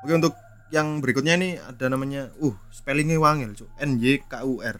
Oke, 0.00 0.12
untuk 0.16 0.34
yang 0.70 1.02
berikutnya 1.02 1.34
ini 1.34 1.58
ada 1.58 1.90
namanya 1.90 2.30
uh, 2.38 2.54
spellingnya 2.70 3.18
wangil, 3.18 3.52
Cuk. 3.54 3.70
N 3.78 3.98
Y 3.98 4.22
K 4.26 4.42
U 4.46 4.62
R. 4.62 4.78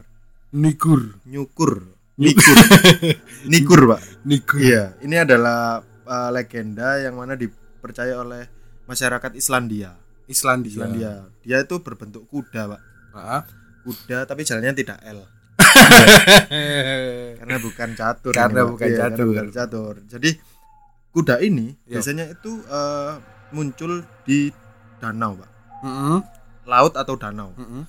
nikur 0.50 1.18
Nyukur. 1.26 1.94
Nikur. 2.18 2.56
Nikur, 3.47 3.80
Pak. 3.94 4.00
nikur 4.26 4.59
Iya, 4.61 4.92
ini 5.00 5.16
adalah 5.16 5.80
uh, 6.04 6.28
legenda 6.35 6.99
yang 7.00 7.16
mana 7.16 7.32
dipercaya 7.32 8.18
oleh 8.18 8.44
masyarakat 8.85 9.32
Islandia. 9.38 9.94
Islandia 10.26 10.70
Islandia. 10.75 11.12
Dia 11.42 11.62
itu 11.62 11.80
berbentuk 11.80 12.26
kuda, 12.28 12.76
Pak. 12.76 12.80
Ah. 13.14 13.42
Kuda 13.82 14.28
tapi 14.28 14.44
jalannya 14.44 14.75
tidak 14.76 14.99
L. 15.06 15.25
Karena 17.40 17.56
bukan 17.59 17.88
catur. 17.97 18.32
Karena 18.35 18.61
ini, 18.62 18.66
Pak. 18.66 18.73
bukan 18.75 18.87
Iya, 18.87 18.99
karena 18.99 19.16
catur. 19.16 19.26
bukan 19.30 19.49
catur. 19.50 19.94
Jadi 20.06 20.30
kuda 21.11 21.35
ini 21.42 21.66
Iya. 21.87 21.99
biasanya 21.99 22.25
itu 22.30 22.52
uh, 22.68 23.18
muncul 23.50 24.04
di 24.23 24.50
danau, 25.00 25.38
Pak. 25.40 25.50
Heeh. 25.80 26.18
Laut 26.68 26.94
atau 26.94 27.14
danau. 27.16 27.52
Heeh. 27.56 27.84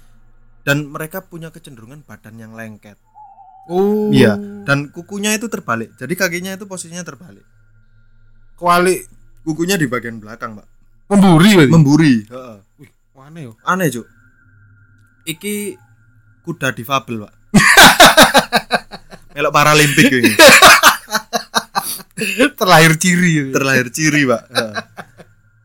Dan 0.61 0.89
mereka 0.93 1.25
punya 1.25 1.49
kecenderungan 1.49 2.05
badan 2.05 2.37
yang 2.37 2.53
lengket. 2.53 2.95
oh 3.69 4.09
Iya, 4.13 4.37
dan 4.65 4.89
kukunya 4.93 5.33
itu 5.33 5.49
terbalik. 5.49 5.93
Jadi 5.97 6.13
kakinya 6.17 6.53
itu 6.53 6.65
posisinya 6.65 7.05
terbalik. 7.05 7.45
kuali 8.61 9.01
Kukunya 9.41 9.73
di 9.73 9.89
bagian 9.89 10.21
belakang, 10.21 10.53
Pak. 10.53 10.67
memburi 11.09 11.49
berarti 11.57 11.73
Memburi. 11.73 12.15
Heeh. 12.29 12.57
wih 12.77 12.91
mana 13.17 13.39
yo 13.41 13.51
Aneh, 13.65 13.89
Cuk. 13.89 14.05
Iki 15.25 15.75
kuda 16.45 16.69
difabel, 16.77 17.25
Pak. 17.25 17.33
Melok 19.33 19.53
paralimpik 19.53 20.13
ini. 20.13 20.31
terlahir 22.53 22.93
ciri 23.01 23.49
Terlahir 23.49 23.89
ciri, 23.89 24.29
Pak. 24.29 24.43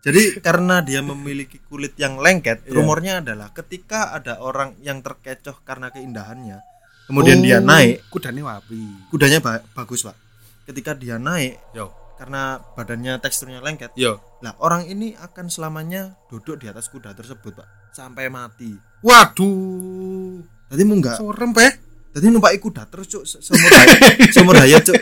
Jadi 0.07 0.39
karena 0.39 0.79
dia 0.81 1.03
memiliki 1.03 1.59
kulit 1.61 1.99
yang 1.99 2.15
lengket, 2.17 2.63
Iya. 2.63 2.73
rumornya 2.73 3.13
adalah 3.19 3.51
ketika 3.51 4.15
ada 4.15 4.39
orang 4.39 4.79
yang 4.81 5.03
terkecoh 5.03 5.59
karena 5.61 5.91
keindahannya, 5.91 6.63
kemudian 7.05 7.43
dia 7.43 7.59
naik, 7.59 8.07
kudane 8.07 8.39
wapi 8.39 9.11
kudanya 9.11 9.43
ba- 9.43 9.67
bagus, 9.75 10.07
Pak. 10.07 10.15
Ketika 10.63 10.95
dia 10.95 11.19
naik 11.19 11.59
yo 11.73 11.91
karena 12.17 12.63
badannya 12.73 13.19
teksturnya 13.19 13.59
lengket, 13.59 13.91
yo 13.95 14.23
Lah 14.39 14.55
orang 14.59 14.85
ini 14.85 15.13
akan 15.13 15.49
selamanya 15.49 16.15
duduk 16.27 16.57
di 16.57 16.67
atas 16.67 16.87
kuda 16.87 17.11
tersebut 17.11 17.53
pak 17.53 17.67
sampai 17.91 18.29
mati. 18.29 18.79
waduh 19.01 20.39
Tadi 20.67 20.83
mau 20.83 20.95
nggak? 20.95 21.17
sorem 21.17 21.51
pe 21.51 21.67
Tadi 22.11 22.27
numpak 22.27 22.57
kuda 22.57 22.87
terus 22.87 23.07
cuk 23.07 23.25
se- 23.25 23.41
seumur 23.41 23.69
hayat, 23.71 23.99
seumur 24.31 24.57
hayat 24.57 24.83
cuk. 24.83 24.97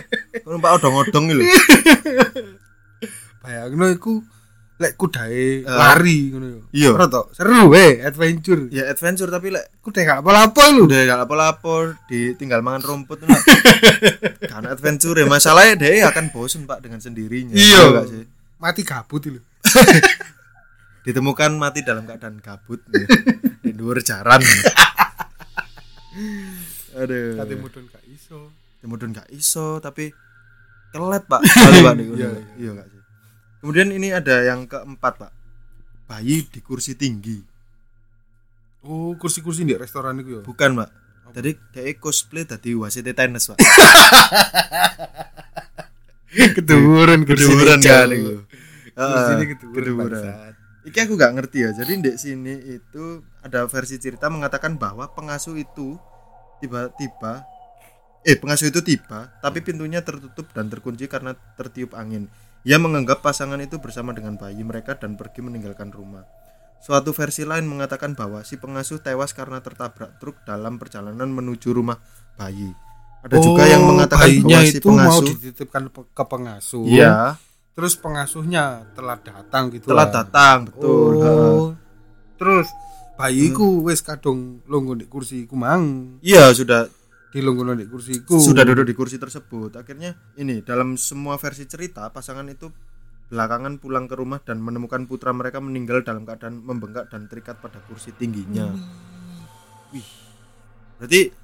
Numpak 0.45 0.71
odong-odong 0.75 1.25
gitu. 1.29 1.45
bayangno 3.39 3.87
iku 3.89 4.25
lek 4.85 4.95
kudae 4.95 5.61
Eh. 5.61 5.65
lari 5.65 6.29
ngono 6.29 6.47
yo 6.47 6.61
Iya. 6.71 6.91
Ora 6.93 7.07
toh, 7.07 7.33
seru 7.33 7.73
we 7.73 7.99
adventure 7.99 8.69
Ya 8.69 8.85
adventure 8.87 9.27
tapi 9.27 9.49
lek 9.49 9.81
kudae 9.81 10.05
gak 10.05 10.21
apa-apa 10.21 10.63
lu 10.71 10.85
udah 10.85 11.01
gak 11.03 11.19
lapor-lapor 11.19 11.97
ditinggal 12.05 12.61
mangan 12.61 12.85
rumput 12.85 13.25
tuh. 13.25 13.29
Karena 14.53 14.69
adventure 14.71 15.17
ya 15.17 15.25
masalahnya 15.25 15.75
dia 15.79 16.05
akan 16.07 16.29
bosen 16.29 16.65
pak 16.65 16.81
dengan 16.81 16.99
sendirinya. 16.99 17.53
Iya. 17.53 17.81
nggak 17.91 18.07
sih? 18.07 18.25
mati 18.55 18.81
gabut 18.81 19.25
lu 19.27 19.41
Ditemukan 21.05 21.53
mati 21.55 21.81
dalam 21.81 22.05
keadaan 22.05 22.39
kabut 22.39 22.81
ya. 22.89 23.05
di 23.61 23.73
luar 23.73 24.01
jaran. 24.01 24.41
Aduh. 26.95 27.35
kate 27.37 27.55
mudun 27.57 27.85
gak 27.87 28.05
iso 28.07 28.55
Kemudian 28.79 29.11
gak 29.11 29.27
iso 29.29 29.81
tapi 29.81 30.15
kelet 30.89 31.25
pak 31.27 31.43
kali 31.43 31.79
pak 31.81 31.95
di 31.97 32.05
Iya, 32.07 32.15
iya 32.15 32.31
iya 32.55 32.71
gak 32.73 32.89
kemudian 33.65 33.89
ini 33.97 34.13
ada 34.13 34.45
yang 34.45 34.69
keempat 34.69 35.25
pak. 35.25 35.33
Bayi 36.05 36.45
di 36.45 36.61
kursi 36.61 36.93
tinggi. 36.93 37.41
Oh 38.85 39.17
kursi-kursi 39.17 39.65
di 39.65 39.73
restoran 39.73 40.21
iku 40.21 40.31
yo 40.37 40.41
bukan 40.45 40.77
pak. 40.85 40.93
Tadi 41.33 41.57
dia 41.73 41.89
cosplay 41.97 42.45
tadi 42.45 42.77
wasit 42.77 43.09
tenis 43.09 43.49
pak. 43.49 43.57
Kan 46.35 48.11
itu. 48.13 48.45
Heeh, 48.95 49.15
keduren, 49.41 49.47
keduren 49.57 49.95
bangsat. 49.97 50.55
Iki 50.85 50.99
aku 51.09 51.13
gak 51.17 51.33
ngerti 51.41 51.59
ya. 51.65 51.71
Jadi 51.73 51.93
di 52.05 52.13
sini 52.21 52.55
itu 52.77 53.25
ada 53.41 53.65
versi 53.65 53.97
cerita 53.97 54.29
mengatakan 54.29 54.77
bahwa 54.77 55.09
pengasuh 55.17 55.57
itu 55.57 55.97
tiba-tiba 56.61 57.49
eh 58.25 58.37
pengasuh 58.41 58.73
itu 58.73 58.81
tiba 58.81 59.29
tapi 59.45 59.61
pintunya 59.61 60.01
tertutup 60.01 60.49
dan 60.53 60.69
terkunci 60.69 61.09
karena 61.09 61.33
tertiup 61.57 61.97
angin. 61.97 62.29
Ia 62.65 62.81
menganggap 62.81 63.21
pasangan 63.21 63.61
itu 63.61 63.77
bersama 63.77 64.11
dengan 64.11 64.35
bayi 64.35 64.65
mereka 64.65 64.97
dan 64.97 65.15
pergi 65.15 65.45
meninggalkan 65.45 65.93
rumah. 65.93 66.25
Suatu 66.81 67.13
versi 67.13 67.45
lain 67.45 67.65
mengatakan 67.65 68.13
bahwa 68.13 68.41
si 68.41 68.57
pengasuh 68.57 69.01
tewas 69.01 69.33
karena 69.33 69.61
tertabrak 69.61 70.17
truk 70.17 70.37
dalam 70.43 70.77
perjalanan 70.77 71.29
menuju 71.29 71.73
rumah 71.73 71.97
bayi. 72.35 72.73
Ada 73.21 73.37
juga 73.39 73.65
yang 73.65 73.85
mengatakan 73.85 74.21
Oh, 74.21 74.29
bayinya 74.29 74.59
bahwa 74.59 74.69
si 74.69 74.77
itu 74.77 74.89
mau 74.89 74.97
pengasuh 74.99 75.27
dititipkan 75.31 75.83
pe- 75.89 76.09
ke 76.11 76.25
pengasuh 76.25 76.85
Iya, 76.85 77.41
terus 77.73 77.97
pengasuhnya 77.97 78.65
telah 78.93 79.17
datang 79.17 79.73
gitu 79.73 79.89
telah 79.89 80.05
lah. 80.05 80.13
datang, 80.15 80.57
betul. 80.69 81.13
Heeh. 81.17 81.53
oh. 81.57 81.69
terus 82.35 82.69
bayiku 83.15 83.81
wis 83.81 84.05
kadung 84.05 84.61
lungguh 84.65 84.99
di 84.99 85.07
kursi 85.07 85.49
ku 85.49 85.57
mang 85.57 86.17
Iya, 86.21 86.53
sudah 86.53 86.85
dilungguh 87.35 87.75
di 87.75 87.87
kursiku 87.91 88.39
sudah 88.39 88.63
duduk 88.63 88.87
di 88.87 88.95
kursi 88.95 89.19
tersebut. 89.19 89.75
Akhirnya 89.75 90.15
ini 90.39 90.63
dalam 90.63 90.95
semua 90.95 91.35
versi 91.35 91.67
cerita 91.67 92.07
pasangan 92.15 92.47
itu 92.47 92.71
belakangan 93.27 93.83
pulang 93.83 94.07
ke 94.07 94.15
rumah 94.15 94.39
dan 94.39 94.63
menemukan 94.63 95.11
putra 95.11 95.35
mereka 95.35 95.59
meninggal 95.59 96.07
dalam 96.07 96.23
keadaan 96.23 96.63
membengkak 96.63 97.11
dan 97.11 97.27
terikat 97.27 97.59
pada 97.59 97.83
kursi 97.91 98.15
tingginya. 98.15 98.71
Wih. 99.91 100.07
Berarti 101.03 101.35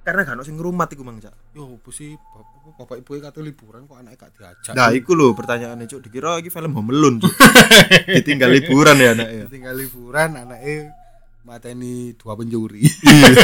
karena 0.00 0.24
gak 0.24 0.44
sing 0.44 0.56
ngrumat 0.56 0.88
iku 0.92 1.04
Mang 1.04 1.20
Cak. 1.20 1.52
yo 1.52 1.76
apa 1.76 1.90
sih 1.92 2.16
bapak, 2.16 2.72
bapak 2.80 2.96
ibu 3.04 3.10
kata 3.20 3.40
liburan 3.44 3.84
kok 3.84 4.00
anaknya 4.00 4.16
gak 4.16 4.32
diajak 4.32 4.72
Nah, 4.72 4.88
iku 4.96 5.12
lho 5.12 5.36
pertanyaannya 5.36 5.86
Cuk. 5.88 6.00
Dikira 6.08 6.40
iki 6.40 6.48
film 6.48 6.72
Home 6.72 6.92
Alone, 6.92 7.20
Cuk. 7.20 7.32
Ditinggal 8.16 8.48
liburan 8.48 8.96
ya 8.96 9.12
anaknya. 9.12 9.44
tinggal 9.48 9.76
liburan 9.76 10.30
anaknya 10.36 10.92
mateni 11.42 12.12
dua 12.14 12.34
pencuri 12.34 12.84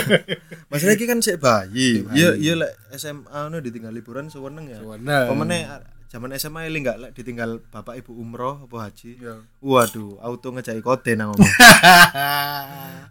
Masalah 0.70 0.94
iki 0.94 1.06
kan 1.06 1.18
sik 1.18 1.38
bayi. 1.38 2.02
Iya, 2.10 2.34
iya 2.34 2.52
lek 2.54 2.72
SMA 2.92 3.24
ngono 3.46 3.58
ditinggal 3.58 3.90
liburan 3.90 4.28
seweneng 4.28 4.66
ya. 4.66 4.82
Nah, 4.98 5.30
Pemene 5.30 5.58
zaman 6.06 6.30
SMA 6.34 6.66
eling 6.66 6.82
gak 6.82 6.98
lek 6.98 7.10
ditinggal 7.12 7.62
bapak 7.66 7.98
ibu 7.98 8.12
umroh 8.12 8.66
apa 8.66 8.90
haji. 8.90 9.16
yo. 9.16 9.46
Waduh, 9.58 10.18
auto 10.20 10.50
ngejai 10.50 10.80
kode 10.80 11.14
nang 11.14 11.32
omah. 11.32 11.46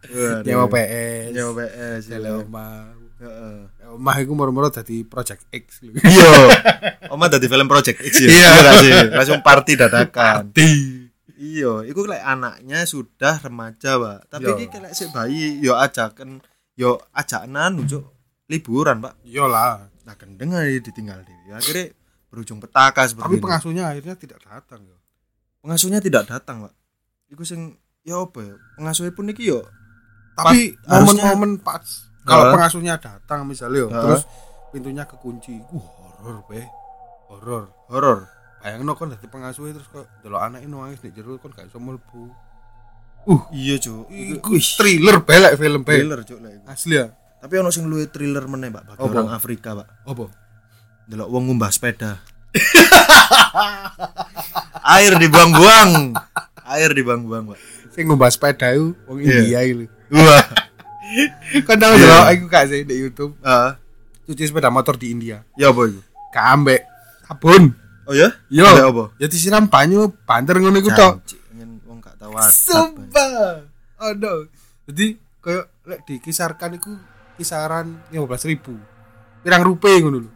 Waduh. 0.05 0.43
nyawa 0.43 0.65
PS 0.67 1.31
Nyawa 1.31 1.51
PS. 1.55 2.01
Iya. 2.09 2.31
omah 2.39 2.73
Heeh. 3.15 3.57
omah 3.95 4.15
iku 4.19 4.35
moro-moro 4.35 4.67
dadi 4.67 5.07
project 5.07 5.47
X 5.49 5.79
Iya. 5.81 6.31
Oma 7.07 7.31
dadi 7.31 7.47
film 7.47 7.65
Project 7.65 8.03
X 8.03 8.13
ya. 8.19 8.27
Iya. 8.27 8.51
sih? 8.83 8.91
Langsung 9.15 9.39
party 9.39 9.79
dadakan. 9.79 10.51
di 10.51 11.04
Iya, 11.35 11.83
iku 11.85 12.07
lek 12.07 12.23
anaknya 12.23 12.83
sudah 12.87 13.39
remaja, 13.43 13.99
Pak. 13.99 14.19
Tapi 14.31 14.49
Iya. 14.49 14.63
iki 14.65 14.77
lek 14.79 14.93
sik 14.95 15.09
bayi 15.11 15.59
yo 15.59 15.75
ajakan 15.75 16.39
yo 16.75 16.99
ajakan 17.11 17.83
Cuk. 17.87 18.05
Liburan, 18.47 19.01
Pak. 19.01 19.19
yo 19.25 19.49
lah 19.49 19.89
Nah, 20.05 20.13
kendeng 20.13 20.53
aja 20.53 20.69
ditinggal 20.69 21.25
dia. 21.25 21.57
Akhirnya 21.57 21.89
berujung 22.29 22.61
petaka 22.61 23.07
seperti 23.09 23.25
tapi 23.25 23.35
ini. 23.39 23.43
pengasuhnya 23.43 23.83
akhirnya 23.89 24.15
tidak 24.19 24.39
datang 24.43 24.83
yo 24.85 24.97
pengasuhnya 25.65 25.97
tidak 25.97 26.29
datang, 26.29 26.67
Pak. 26.69 26.73
Iku 27.31 27.41
sing 27.41 27.79
ya 28.05 28.21
apa 28.21 28.37
ya? 28.43 28.55
Pengasuhnya 28.77 29.11
pun 29.17 29.31
iki 29.31 29.49
yo 29.49 29.65
tapi 30.35 30.75
momen-momen 30.83 31.63
pas 31.63 32.11
kalau 32.27 32.51
pengasuhnya 32.51 32.99
datang 32.99 33.47
misalnya 33.47 33.79
yo, 33.81 33.87
terus 33.87 34.27
pintunya 34.75 35.07
kekunci 35.07 35.63
uh 35.63 35.87
horor 36.19 36.43
be 36.51 36.59
horor 37.31 37.71
horor. 37.87 38.19
Bayangno 38.65 38.97
kon 38.97 39.07
dadi 39.07 39.25
pengasuh 39.25 39.69
terus 39.69 39.85
kok 39.85 40.03
delok 40.19 40.41
anake 40.41 40.65
nangis 40.65 40.99
nek 40.99 41.13
jero 41.13 41.37
kon 41.37 41.53
gak 41.53 41.65
iso 41.65 41.77
mlebu 41.77 42.33
Iya, 43.49 43.77
Cuk. 43.77 44.05
iku 44.07 44.57
thriller 44.57 45.19
belek 45.19 45.55
film 45.55 45.81
be 45.81 45.95
Thriller, 45.95 46.19
Cuk, 46.21 46.39
lek 46.39 46.51
iku. 46.55 46.63
asli 46.67 46.95
ya 46.95 47.05
Tapi 47.37 47.53
ono 47.57 47.69
sing 47.69 47.85
luwih 47.85 48.07
thriller 48.07 48.45
meneh, 48.45 48.69
Pak, 48.69 48.81
bagi 48.87 48.99
orang 48.99 49.27
Afrika, 49.29 49.73
Pak. 49.73 49.87
apa 50.03 50.23
Delok 51.05 51.27
wong 51.29 51.43
ngumbah 51.47 51.69
sepeda. 51.69 52.17
Air 54.87 55.11
dibuang-buang. 55.15 56.13
Air 56.67 56.89
dibuang-buang, 56.91 57.43
Pak. 57.49 57.57
sing 57.93 58.03
ngomba 58.05 58.27
sepeda 58.27 58.71
iku 58.71 58.91
wong 59.05 59.17
Iya. 59.19 59.31
India 59.39 59.59
iku. 59.63 59.83
Wah. 60.15 60.43
Kan 61.63 61.75
tau 61.77 61.93
Iya. 61.93 62.01
delok 62.01 62.23
aku 62.27 62.43
gak 62.47 62.63
sih 62.67 62.81
di 62.81 62.93
YouTube 62.99 63.31
Heeh. 63.39 63.71
cuci 64.25 64.41
sepeda 64.43 64.69
motor 64.69 64.95
di 64.95 65.09
India. 65.09 65.41
Ya 65.53 65.69
apa 65.69 65.81
itu? 65.85 65.99
Gak 66.29 66.45
ambek 66.51 66.81
sabun. 67.23 67.73
Oh 68.05 68.13
ya? 68.13 68.29
Yo. 68.47 68.63
Ambek 68.63 68.85
apa? 68.85 69.03
Ya 69.17 69.27
disiram 69.27 69.65
banyu 69.65 70.13
banter 70.23 70.57
ngono 70.57 70.77
iku 70.77 70.93
tok. 70.93 71.25
Wong 71.85 71.97
gak 71.99 72.15
tahu. 72.15 72.31
Sumpah. 72.37 73.65
Oh 73.97 74.13
no. 74.13 74.45
Jadi 74.85 75.05
kayak 75.41 75.65
lek 75.83 75.99
dikisarkan 76.05 76.77
iku 76.77 76.93
kisaran 77.35 77.99
15.000. 78.09 78.61
Pirang 79.41 79.61
rupiah 79.61 79.97
ngono 79.99 80.25
lho. 80.25 80.31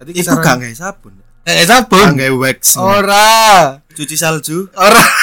Jadi 0.00 0.10
Iku 0.16 0.32
gak 0.34 0.56
nggae 0.60 0.72
sabun. 0.72 1.12
eh 1.44 1.64
Gak 1.64 1.68
sabun. 1.68 2.06
nggae 2.16 2.32
wax. 2.32 2.76
Ora. 2.76 3.28
Cuci 3.90 4.16
salju. 4.16 4.68
Ora. 4.72 5.00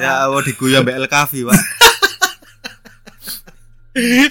Ya 0.00 0.24
Allah 0.24 0.40
diguyur 0.40 0.80
mbek 0.80 0.96
LKV, 1.06 1.32
Pak. 1.46 1.60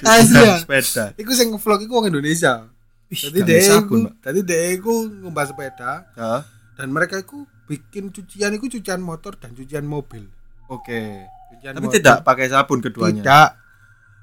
Asia. 0.04 0.58
sepeda. 0.60 1.06
Iku 1.14 1.32
sing 1.36 1.54
vlog 1.54 1.80
iku 1.84 2.02
wong 2.02 2.10
Indonesia. 2.10 2.66
Pak. 3.10 4.22
jadi 4.22 4.40
dia 4.46 4.62
iku 4.72 4.94
ngumbah 5.10 5.46
sepeda 5.46 6.06
Heeh. 6.14 6.42
dan 6.78 6.88
mereka 6.90 7.18
iku 7.18 7.44
bikin 7.66 8.10
cucian 8.10 8.54
iku 8.54 8.70
cucian 8.70 9.02
motor 9.02 9.34
dan 9.36 9.54
cucian 9.54 9.84
mobil. 9.84 10.30
Oke. 10.70 11.26
Cucian 11.50 11.74
Tapi 11.74 11.86
motor. 11.86 11.98
tidak 11.98 12.18
pakai 12.22 12.46
sabun 12.48 12.80
keduanya. 12.80 13.22
Tidak. 13.22 13.50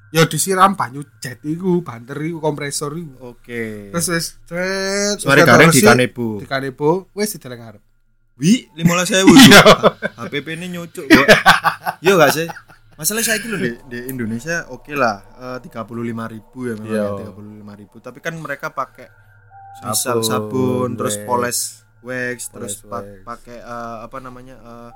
Ya 0.07 0.23
disiram 0.23 0.71
banyu 0.71 1.03
jet 1.19 1.43
iku, 1.43 1.83
banter 1.83 2.15
iku, 2.23 2.39
kompresor 2.39 2.95
iku. 2.95 3.35
Oke. 3.35 3.91
Terus 3.91 4.07
wis 4.07 4.25
cet, 4.47 5.19
Suara 5.19 5.43
wis 5.43 5.47
garing 5.47 5.71
di 5.71 5.81
kanebo. 5.83 6.39
Di 6.39 6.47
kanebo 6.47 7.11
wis 7.11 7.35
dideleng 7.35 7.59
ngarep. 7.59 7.83
Wi, 8.37 8.69
15.000 8.77 9.25
Iya. 9.49 9.63
HPP 10.15 10.47
ini 10.55 10.69
nyucuk. 10.69 11.09
Yo 11.99 12.15
gak 12.15 12.31
sih? 12.31 12.45
Masalah 12.97 13.21
saya 13.21 13.37
lho 13.39 13.57
di, 13.57 13.71
di 13.85 13.99
Indonesia 14.07 14.65
oke 14.67 14.89
lah 14.91 15.21
eh, 15.55 15.57
35.000 15.61 15.77
ya 16.65 16.73
memang 16.75 16.89
Iya. 16.89 17.05
ya, 17.15 17.29
35.000 17.29 18.01
tapi 18.01 18.19
kan 18.19 18.33
mereka 18.35 18.67
pakai 18.71 19.05
Sabun, 19.77 19.87
misal 19.87 20.17
sabun 20.19 20.89
terus 20.95 21.15
wax. 21.15 21.23
poles 21.23 21.59
wax 22.01 22.37
terus 22.49 22.73
Poles 22.75 22.89
pa- 22.89 23.05
wax. 23.05 23.21
pakai 23.23 23.57
eh, 23.59 23.97
apa 24.01 24.17
namanya 24.17 24.55
eh, 24.57 24.91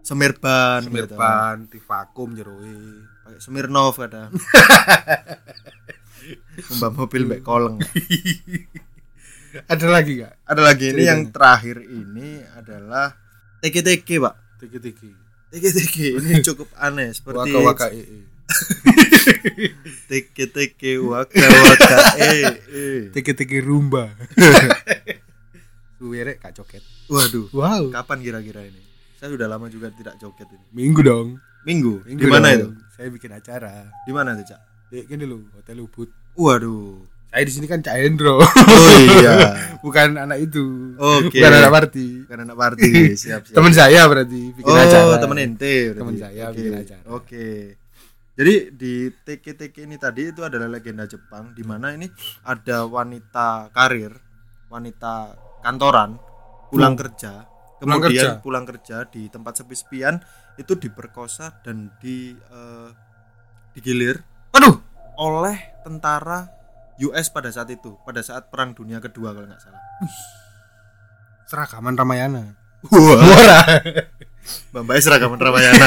semir 0.00 0.34
ban 0.34 0.80
gitu. 0.82 1.12
Semirban 1.12 1.56
di 1.68 1.78
vakum 1.78 2.32
jeroi. 2.32 2.80
pakai 3.22 3.38
Smirnov 3.38 3.94
kadang 3.94 4.32
Mbak 6.72 6.92
mobil 6.92 7.22
mbak 7.24 7.40
koleng 7.42 7.76
Ada 9.64 9.86
lagi 9.86 10.16
gak? 10.18 10.32
ada 10.44 10.60
lagi 10.60 10.84
ini 10.88 11.02
yang 11.02 11.20
Ceritanya. 11.22 11.34
terakhir 11.34 11.76
ini 11.84 12.28
adalah 12.50 13.06
TK-TK 13.60 14.08
pak 14.18 14.34
Tiki-tiki. 14.58 15.10
TK-TK 15.52 15.96
ini 16.16 16.32
cukup 16.48 16.68
aneh 16.74 17.12
seperti 17.12 17.52
Waka-waka 17.52 17.86
ee. 17.92 18.24
TK-TK 20.08 20.82
waka 21.02 21.40
waka 21.40 21.96
eh 22.18 22.44
eh 22.68 23.00
Tiki-tiki 23.10 23.60
rumba. 23.60 24.12
Suwe 25.96 26.18
rek 26.20 26.38
gak 26.38 26.52
joget. 26.52 26.82
waduh 27.06 27.46
Wow. 27.52 27.92
kapan 27.92 28.18
kira-kira 28.20 28.64
ini 28.64 28.82
saya 29.14 29.30
sudah 29.30 29.46
lama 29.46 29.68
juga 29.68 29.92
tidak 29.92 30.18
joget 30.18 30.48
ini 30.48 30.64
Minggu 30.74 31.00
dong. 31.00 31.38
minggu, 31.62 32.02
Minggu 32.02 32.18
di 32.18 32.26
mana 32.26 32.48
itu. 32.50 32.74
Saya 32.90 33.06
bikin 33.06 33.30
acara. 33.30 33.86
di 34.02 34.10
mana 34.10 34.34
tuh 34.34 34.46
cak 34.48 34.60
Dek 34.88 35.06
gini 35.06 35.24
loh, 35.24 35.46
Hotel 35.54 35.78
Ubud. 35.78 36.10
waduh 36.34 37.00
Saya 37.32 37.42
di 37.42 37.50
sini 37.50 37.64
kan 37.64 37.80
Cak 37.80 37.96
Hendro. 37.96 38.36
oh 38.36 38.96
iya 39.02 39.56
Bukan 39.84 40.14
anak 40.14 40.38
itu. 40.38 40.92
Oke. 40.94 41.32
Bukan 41.34 41.48
anak 41.50 41.72
party. 41.72 42.06
karena 42.28 42.42
anak 42.44 42.58
party 42.60 42.90
siap 43.16 43.42
siap 43.42 43.56
Temen 43.56 43.72
saya 43.72 44.04
berarti 44.04 44.52
bikin 44.52 44.68
oh 44.68 44.76
acara. 44.76 45.16
temen 45.16 45.38
ente 45.40 45.72
berarti. 45.88 45.98
Temen 45.98 46.16
saya 46.16 46.44
Oke. 46.46 46.56
bikin 46.60 46.74
acara. 46.76 47.02
oke 47.08 47.48
jadi 48.32 48.54
di 48.70 48.92
TK-TK 49.10 49.76
ini 49.82 49.96
tadi 49.96 50.22
itu 50.26 50.40
adalah 50.40 50.64
legenda 50.66 51.04
Jepang 51.04 51.52
di 51.52 51.60
mana 51.60 51.92
ini 51.92 52.08
ada 52.42 52.84
wanita 52.84 53.68
karir 53.70 54.12
wanita 54.68 55.32
kantoran 55.60 56.16
pulang 56.68 56.96
kerja 56.96 57.44
Pulang 57.76 57.98
kemudian 57.98 58.24
kerja. 58.24 58.40
pulang 58.40 58.64
kerja 58.64 58.96
di 59.04 59.26
tempat 59.26 59.58
sepi-sepian 59.58 60.16
itu 60.54 60.72
diperkosa 60.72 61.60
dan 61.60 61.92
di 61.98 62.32
eh, 62.32 62.88
digilir 63.72 64.16
Aduh, 64.52 64.80
oleh 65.14 65.56
tentara 65.82 66.48
US 67.02 67.26
pada 67.28 67.48
saat 67.48 67.68
itu 67.68 67.96
pada 68.02 68.20
saat 68.20 68.46
perang 68.46 68.72
dunia 68.72 68.98
kedua 68.98 69.30
kalau 69.30 69.44
nggak 69.44 69.58
salah 69.58 69.80
seragaman 71.44 71.94
Ramayana. 71.94 72.56
wah. 72.84 73.22
Mbak 74.74 74.98
seragaman 74.98 75.38
Ramayana 75.38 75.86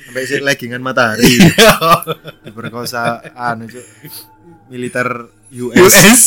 sampai 0.00 0.24
si 0.24 0.36
leggingan 0.38 0.80
matahari 0.80 1.38
diperkosa 2.44 3.20
anu 3.30 3.66
Cuk. 3.66 3.84
militer 4.66 5.06
US. 5.52 5.76
US. 5.76 6.22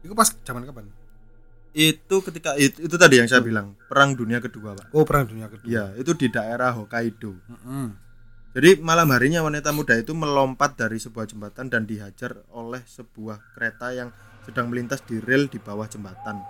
Itu 0.00 0.12
pas 0.12 0.28
zaman 0.40 0.64
kapan? 0.64 0.90
itu 1.72 2.16
ketika 2.24 2.56
itu, 2.56 2.88
itu 2.88 2.96
tadi 2.96 3.20
yang 3.20 3.28
saya 3.28 3.40
bilang 3.40 3.76
perang 3.84 4.16
dunia 4.16 4.40
kedua 4.40 4.72
pak 4.72 4.88
Oh, 4.90 5.04
perang 5.04 5.28
dunia 5.28 5.44
kedua. 5.46 5.68
ya 5.68 5.84
itu 5.94 6.16
di 6.16 6.28
daerah 6.28 6.72
Hokkaido 6.72 7.36
Mm-mm. 7.36 7.92
Jadi 8.56 8.80
malam 8.80 9.12
harinya 9.12 9.44
wanita 9.44 9.68
muda 9.68 10.00
itu 10.00 10.16
melompat 10.16 10.80
dari 10.80 10.96
sebuah 10.96 11.28
jembatan 11.28 11.68
dan 11.68 11.84
dihajar 11.84 12.40
oleh 12.56 12.80
sebuah 12.88 13.52
kereta 13.52 13.92
yang 13.92 14.08
sedang 14.48 14.72
melintas 14.72 15.04
di 15.04 15.20
rel 15.20 15.44
di 15.44 15.60
bawah 15.60 15.84
jembatan. 15.84 16.40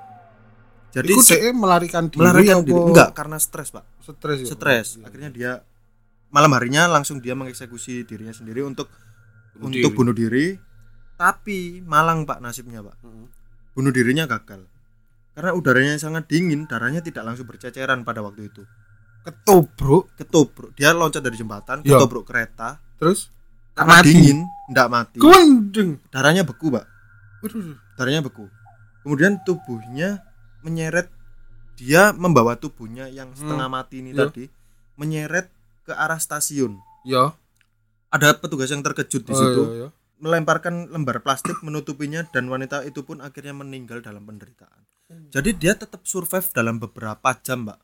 Jadi 0.95 1.11
Iku 1.11 1.19
se- 1.19 1.51
melarikan 1.51 2.07
diri 2.07 2.23
melarikan 2.23 2.63
diri. 2.63 2.79
enggak 2.79 3.11
karena 3.11 3.43
stres 3.43 3.75
pak. 3.75 3.83
Stres. 3.99 4.39
ya? 4.39 4.55
stres. 4.55 4.87
Akhirnya 5.03 5.35
dia 5.35 5.51
malam 6.31 6.55
harinya 6.55 6.87
langsung 6.87 7.19
dia 7.19 7.35
mengeksekusi 7.35 8.07
dirinya 8.07 8.31
sendiri 8.31 8.63
untuk 8.63 8.87
Bunuh 9.59 9.75
untuk 9.75 9.91
diri. 9.91 9.99
bunuh 9.99 10.15
diri. 10.15 10.47
Tapi 11.19 11.83
malang 11.83 12.23
pak 12.23 12.39
nasibnya 12.39 12.87
pak. 12.87 13.03
Mm. 13.03 13.27
bunuh 13.75 13.91
dirinya 13.91 14.31
gagal. 14.31 14.63
Karena 15.35 15.53
udaranya 15.59 15.99
sangat 15.99 16.31
dingin 16.31 16.71
darahnya 16.71 17.03
tidak 17.03 17.27
langsung 17.27 17.51
berceceran 17.51 18.07
pada 18.07 18.23
waktu 18.23 18.47
itu 18.47 18.63
Ketobro. 19.27 20.07
ketubruk 20.15 20.71
dia 20.73 20.91
loncat 20.91 21.19
dari 21.19 21.35
jembatan 21.35 21.83
Ya. 21.83 21.99
ketubruk 21.99 22.25
kereta 22.25 22.79
Terus 22.97 23.29
karena 23.73 23.99
mati. 23.99 24.09
dingin 24.09 24.39
ndak 24.69 24.89
mati 24.89 25.19
Gundeng. 25.19 25.99
darahnya 26.09 26.43
beku 26.43 26.71
pak 26.71 26.87
darahnya 27.95 28.21
beku 28.21 28.47
kemudian 29.03 29.39
tubuhnya 29.43 30.23
menyeret 30.61 31.11
dia 31.75 32.11
membawa 32.11 32.57
tubuhnya 32.57 33.07
yang 33.07 33.31
setengah 33.33 33.69
mati 33.69 34.01
ini 34.01 34.11
Ya. 34.11 34.27
tadi 34.27 34.49
menyeret 34.95 35.53
ke 35.83 35.93
arah 35.93 36.17
stasiun 36.17 36.81
Ya. 37.03 37.37
ada 38.09 38.35
petugas 38.35 38.67
yang 38.69 38.81
terkejut 38.81 39.23
di 39.23 39.31
Oh, 39.31 39.37
situ 39.37 39.63
iya, 39.65 39.77
iya. 39.77 39.89
melemparkan 40.17 40.89
lembar 40.89 41.21
plastik 41.21 41.61
menutupinya 41.61 42.25
dan 42.27 42.47
wanita 42.47 42.83
itu 42.83 43.03
pun 43.03 43.21
akhirnya 43.21 43.53
meninggal 43.53 44.01
dalam 44.01 44.25
penderitaan. 44.25 44.81
Hmm. 45.07 45.29
Jadi 45.29 45.55
dia 45.55 45.77
tetap 45.77 46.03
survive 46.03 46.49
dalam 46.51 46.81
beberapa 46.81 47.31
jam, 47.39 47.63
Mbak. 47.63 47.79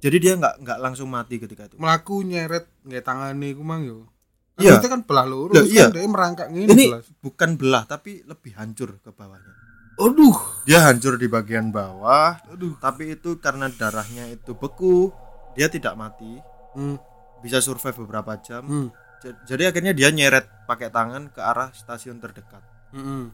Jadi 0.00 0.16
dia 0.16 0.32
nggak 0.34 0.64
nggak 0.64 0.78
langsung 0.80 1.12
mati 1.12 1.36
ketika 1.36 1.68
itu. 1.68 1.76
Melaku 1.76 2.24
nyeret 2.24 2.66
nggak 2.88 3.04
tangane 3.04 3.52
iku 3.52 3.62
mang 3.62 3.84
yo. 3.84 4.08
Iya. 4.56 4.80
Itu 4.80 4.88
kan 4.88 5.04
belah 5.04 5.24
lurus 5.28 5.64
iya. 5.68 5.88
kan 5.88 5.96
dia 5.96 6.04
merangkak 6.04 6.48
ngene 6.52 6.68
Ini 6.72 6.84
belas. 6.92 7.06
bukan 7.24 7.50
belah 7.56 7.84
tapi 7.84 8.20
lebih 8.24 8.52
hancur 8.56 8.96
ke 9.00 9.12
bawahnya. 9.12 9.52
Aduh. 10.00 10.36
Dia 10.64 10.88
hancur 10.88 11.20
di 11.20 11.28
bagian 11.28 11.68
bawah, 11.68 12.40
Aduh. 12.48 12.72
tapi 12.80 13.12
itu 13.12 13.36
karena 13.36 13.68
darahnya 13.68 14.32
itu 14.32 14.56
beku, 14.56 15.12
dia 15.52 15.68
tidak 15.68 15.92
mati, 15.92 16.40
Hmm. 16.72 16.96
bisa 17.44 17.60
survive 17.60 18.00
beberapa 18.00 18.32
jam. 18.40 18.64
Hmm. 18.64 18.88
Jadi 19.20 19.68
akhirnya 19.68 19.92
dia 19.92 20.08
nyeret 20.08 20.48
pakai 20.64 20.88
tangan 20.88 21.28
ke 21.28 21.40
arah 21.44 21.68
stasiun 21.76 22.16
terdekat. 22.16 22.64
Hmm. 22.90 23.30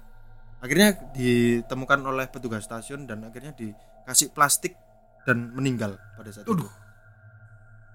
akhirnya 0.57 0.97
ditemukan 1.13 2.01
oleh 2.03 2.27
petugas 2.33 2.65
stasiun 2.65 3.05
dan 3.05 3.23
akhirnya 3.23 3.53
dikasih 3.53 4.33
plastik 4.33 4.73
dan 5.27 5.51
meninggal 5.53 5.99
pada 6.15 6.31
saat 6.31 6.47
itu. 6.47 6.55
Aduh. 6.55 6.71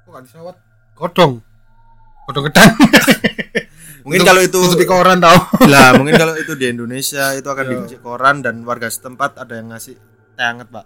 Kok 0.04 0.10
gak 0.12 0.24
disawat? 0.28 0.56
Godong. 0.94 1.34
Godong 2.28 2.44
gedang. 2.52 2.72
Mungkin 4.06 4.22
kalau 4.26 4.42
itu 4.42 4.58
tutupi 4.58 4.84
koran 4.84 5.22
tau. 5.22 5.38
lah, 5.72 5.94
mungkin 5.94 6.18
kalau 6.18 6.34
itu 6.42 6.58
di 6.58 6.74
Indonesia 6.74 7.38
itu 7.38 7.46
akan 7.46 7.64
Iya. 7.70 7.72
dikasih 7.86 8.00
koran 8.02 8.42
dan 8.42 8.66
warga 8.66 8.90
setempat 8.90 9.38
ada 9.38 9.54
yang 9.54 9.70
ngasih 9.70 9.94
teh 10.34 10.42
hangat, 10.42 10.74
Pak. 10.74 10.86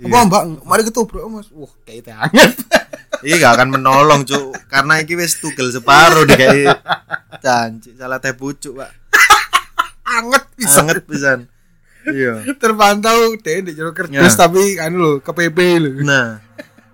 Apa 0.00 0.18
mbak? 0.26 0.42
Mari 0.64 0.82
ketubrak 0.88 1.28
mas. 1.28 1.52
Wah 1.52 1.68
kayak 1.84 2.08
teh 2.08 2.14
hangat. 2.16 2.56
Ini 3.20 3.36
gak 3.36 3.60
akan 3.60 3.68
menolong, 3.68 4.24
Cuk. 4.24 4.56
Karena 4.66 4.98
iki 4.98 5.12
wis 5.12 5.38
tugel 5.38 5.68
separuh 5.68 6.24
dikai 6.24 6.72
janji 7.44 7.92
salah 8.00 8.16
teh 8.16 8.32
pucuk, 8.32 8.80
Pak. 8.80 8.90
Anget 10.08 10.44
bisa. 10.56 10.80
Hangat 10.80 11.04
pisan. 11.04 11.52
Iya. 12.08 12.46
Terpantau 12.62 13.36
deh 13.38 13.58
di 13.62 13.72
jero 13.76 13.94
kertas 13.94 14.34
Ya. 14.34 14.48
tapi 14.48 14.78
anu 14.78 14.96
lo 14.98 15.12
KPP 15.22 15.58
lo. 15.78 15.90
Nah, 16.02 16.42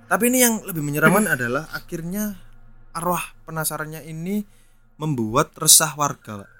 tapi 0.08 0.28
ini 0.32 0.44
yang 0.44 0.60
lebih 0.64 0.82
menyeramkan 0.84 1.28
adalah 1.38 1.68
akhirnya 1.72 2.36
arwah 2.92 3.22
penasarannya 3.48 4.04
ini 4.08 4.42
membuat 4.98 5.54
resah 5.56 5.94
warga, 5.94 6.42
Pak. 6.44 6.50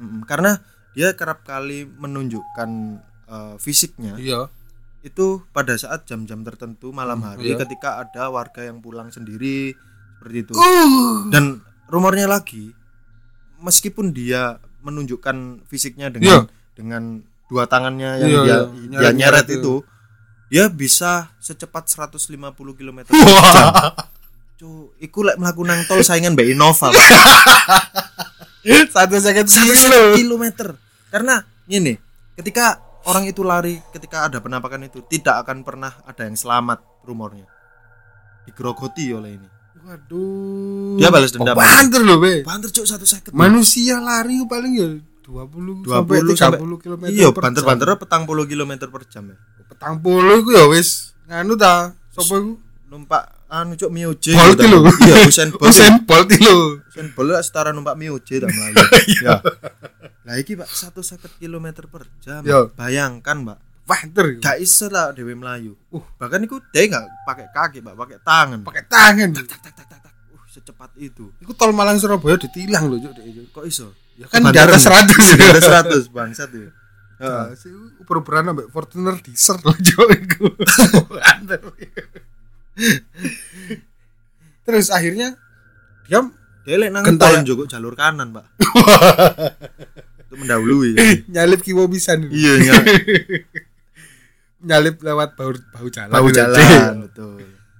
Mm, 0.00 0.20
karena 0.24 0.60
dia 0.94 1.12
kerap 1.18 1.44
kali 1.44 1.84
menunjukkan 1.84 2.70
eh, 3.28 3.54
fisiknya 3.58 4.14
Iya. 4.20 4.48
itu 5.04 5.42
pada 5.52 5.76
saat 5.76 6.08
jam-jam 6.08 6.40
tertentu 6.44 6.92
malam 6.92 7.20
hari 7.20 7.52
iya. 7.52 7.60
ketika 7.60 8.00
ada 8.00 8.32
warga 8.32 8.64
yang 8.64 8.80
pulang 8.80 9.12
sendiri 9.12 9.76
seperti 10.20 10.48
itu. 10.48 10.52
Uh. 10.56 11.28
Dan 11.28 11.60
rumornya 11.92 12.24
lagi 12.24 12.72
meskipun 13.60 14.16
dia 14.16 14.60
menunjukkan 14.84 15.64
fisiknya 15.68 16.08
dengan 16.12 16.48
dengan 16.76 17.24
dua 17.46 17.68
tangannya 17.68 18.24
yang 18.24 18.30
Iya, 18.30 18.40
dia, 18.40 18.44
iya. 18.44 18.58
dia 18.64 18.88
Nyeret-nyeret 18.88 19.44
nyeret 19.44 19.46
itu. 19.48 19.60
itu 19.60 19.74
dia 20.48 20.64
bisa 20.70 21.34
secepat 21.42 21.90
150 21.90 22.30
km 22.78 22.98
per 23.10 23.14
jam. 23.50 23.74
Cuk, 24.54 24.94
iku 25.02 25.26
lek 25.26 25.34
mlaku 25.34 25.66
nang 25.66 25.82
tol 25.90 25.98
saingan 26.00 26.38
Mbak 26.38 26.46
Innova. 26.54 26.88
Satu 28.94 29.18
second 29.18 29.46
Satu 29.50 30.14
kilometer. 30.14 30.78
Karena 31.10 31.42
ini 31.66 31.98
ketika 32.38 32.78
orang 33.04 33.26
itu 33.26 33.42
lari 33.42 33.82
ketika 33.90 34.30
ada 34.30 34.38
penampakan 34.38 34.86
itu 34.86 35.02
tidak 35.10 35.42
akan 35.42 35.66
pernah 35.66 35.90
ada 36.06 36.22
yang 36.24 36.38
selamat 36.38 36.80
rumornya. 37.02 37.50
Digerogoti 38.46 39.10
oleh 39.10 39.34
ini. 39.34 39.48
Waduh. 39.84 40.96
Dia 40.96 41.12
balas 41.12 41.34
dendam. 41.34 41.52
Oh, 41.52 41.60
banter 41.60 42.00
loh, 42.00 42.16
be. 42.16 42.40
Banter 42.40 42.72
cuk 42.72 42.88
satu 42.88 43.04
second. 43.04 43.36
Manusia 43.36 44.00
lari 44.00 44.40
paling 44.48 44.72
ya 44.78 44.88
20, 45.24 45.82
20 45.82 45.88
sampai 45.88 46.16
30 46.20 46.36
sampai- 46.36 46.60
km 46.78 47.02
Iya, 47.08 47.28
per 47.30 47.42
banter-banter 47.42 47.88
petang 47.96 48.22
puluh 48.22 48.44
kilometer 48.44 48.86
per 48.86 49.02
jam 49.06 49.24
ya. 49.26 49.36
petang 49.64 49.96
puluh 49.98 50.38
iku 50.38 50.52
ya 50.52 50.68
wis 50.68 51.16
nganu 51.24 51.56
ta 51.56 51.96
sapa 52.08 52.36
iku 52.36 52.60
Numpak 52.84 53.26
anu 53.48 53.74
cuk 53.74 53.90
Mioje. 53.90 54.30
Bolt 54.32 54.54
gitu. 54.54 54.70
lho. 54.70 54.86
Iya, 55.02 55.26
Usain 55.26 55.50
Bolt. 55.50 55.66
Usain 55.66 55.94
Bolt 56.00 56.30
lho 56.30 56.78
Usain 56.84 57.08
Bolt 57.10 57.26
lah 57.28 57.42
setara 57.42 57.70
numpak 57.70 57.96
Mioje 57.96 58.38
tak 58.38 58.46
melayu. 58.46 58.78
Ya. 59.24 59.42
Lah 60.22 60.36
iki 60.36 60.54
Pak 60.54 60.68
satu 60.68 61.02
seket 61.02 61.34
kilometer 61.36 61.84
per 61.84 62.06
jam. 62.20 62.46
Yo. 62.46 62.70
Bayangkan, 62.72 63.42
Pak. 63.44 63.58
banter. 63.82 64.38
Gak 64.38 64.56
iso 64.58 64.86
lah 64.86 65.10
dewe 65.10 65.34
melayu. 65.34 65.74
Uh. 65.90 66.00
Bahkan 66.14 66.40
iku 66.42 66.62
dia 66.70 66.86
nggak 66.86 67.04
pakai 67.26 67.46
kaki, 67.50 67.78
Pak, 67.82 67.94
pakai 67.94 68.18
tangan. 68.22 68.58
pakai 68.62 68.84
tangan 68.86 69.28
tak 69.34 69.44
tak 69.44 69.58
tak 69.60 69.72
tak 69.74 69.98
tak. 69.98 70.12
Uh, 70.30 70.40
secepat 70.46 70.90
itu. 70.96 71.24
iku 71.36 71.52
tol 71.52 71.68
Malang 71.70 71.98
Surabaya 71.98 72.38
ditilang 72.38 72.86
lho 72.86 72.96
Cuk, 72.96 73.12
dek 73.12 73.26
iku. 73.26 73.42
Kok 73.52 73.64
iso? 73.66 73.90
Ya 74.14 74.26
kan 74.26 74.40
di 74.44 74.54
atas 74.54 74.82
100 74.82 75.10
Di 75.34 75.44
atas 75.44 75.64
100 76.06 76.06
bangsat 76.08 76.50
ya. 76.50 76.70
Heeh. 77.14 77.44
Nah, 77.44 77.54
si 77.54 77.70
uber-uberan 77.98 78.46
ambek 78.48 78.68
Fortuner 78.68 79.18
diesel 79.18 79.56
lho 79.56 79.70
Cuk, 79.86 80.08
iku 80.08 80.46
Banter. 81.08 81.60
terus 84.64 84.88
akhirnya 84.88 85.36
dia 86.04 86.20
Dia 86.64 86.76
lek 86.76 86.90
nang 86.90 87.04
tol 87.14 87.44
joko 87.44 87.68
jalur 87.68 87.92
kanan, 87.92 88.32
Pak. 88.32 88.46
Itu 90.24 90.34
mendahului. 90.34 90.96
ya. 90.96 91.04
nyalip 91.30 91.60
kiwo 91.60 91.84
pisan 91.86 92.24
Iya, 92.26 92.52
ya. 92.62 92.74
nyalip 94.58 94.96
lewat 94.98 95.36
bau 95.36 95.52
bau 95.52 95.86
jalan 95.86 96.08
Bau 96.10 96.24
gitu. 96.26 96.40
jalan, 96.40 97.04
betul. 97.04 97.36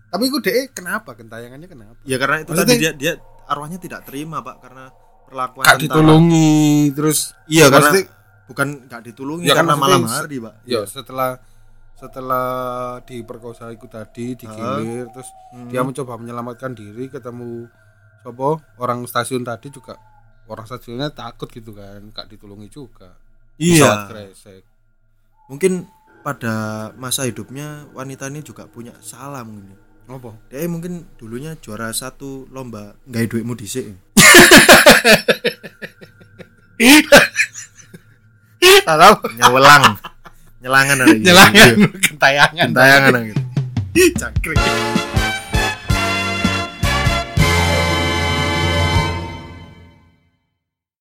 tapi 0.06 0.22
iku 0.24 0.38
dek 0.38 0.70
kenapa 0.70 1.16
gentayangannya 1.16 1.64
kenapa 1.64 1.96
Ya 2.04 2.20
karena 2.20 2.44
itu 2.44 2.52
Maksudnya- 2.52 2.68
tadi 2.70 2.76
dia 2.78 2.92
dia 2.92 3.12
arwahnya 3.44 3.78
tidak 3.78 4.04
terima, 4.04 4.38
Pak, 4.40 4.56
karena 4.60 4.92
perlakuan 5.34 5.64
gak 5.64 5.74
tentara. 5.74 5.82
ditulungi 5.82 6.54
terus 6.94 7.18
Iya, 7.44 7.66
karena 7.68 7.90
bukan 8.46 8.68
gak 8.86 9.02
ditulungi 9.04 9.44
Ya 9.44 9.54
karena 9.54 9.74
malam 9.74 10.06
hari, 10.06 10.38
Pak. 10.38 10.62
ya 10.62 10.86
setelah 10.86 11.42
setelah 11.94 12.46
diperkosa 13.00 13.70
itu 13.70 13.86
tadi 13.86 14.34
digilir 14.34 15.10
terus 15.10 15.26
Hmm. 15.50 15.66
dia 15.68 15.80
mencoba 15.80 16.14
menyelamatkan 16.14 16.70
diri 16.72 17.06
ketemu 17.06 17.66
sopo 18.20 18.58
orang 18.76 19.02
stasiun 19.04 19.42
tadi 19.42 19.68
juga 19.68 19.94
orang 20.44 20.64
stasiunnya 20.64 21.10
takut 21.10 21.48
gitu 21.48 21.72
kan 21.72 22.02
gak 22.10 22.28
ditulungi 22.28 22.68
juga 22.68 23.14
Iya. 23.56 24.06
kresek 24.06 24.62
Mungkin 25.44 25.84
pada 26.20 26.54
masa 26.94 27.22
hidupnya 27.22 27.84
wanita 27.92 28.26
ini 28.26 28.40
juga 28.40 28.64
punya 28.64 28.96
salah 28.98 29.42
mungkin. 29.42 29.76
apa 30.04 30.32
Dia 30.48 30.64
mungkin 30.66 31.04
dulunya 31.14 31.52
juara 31.54 31.88
satu 31.90 32.44
lomba 32.48 32.96
nggak 33.04 33.28
duitmu 33.30 33.52
dhisik. 33.54 33.92
tahu 38.84 39.14
Nyewelang. 39.36 39.84
Nyelangan 40.64 40.96
ada 41.04 41.12
nyelangan 41.12 41.68
Gentayangan 42.00 42.68
ada 42.72 43.20
gitu. 43.28 43.42
cangkrik 44.16 45.03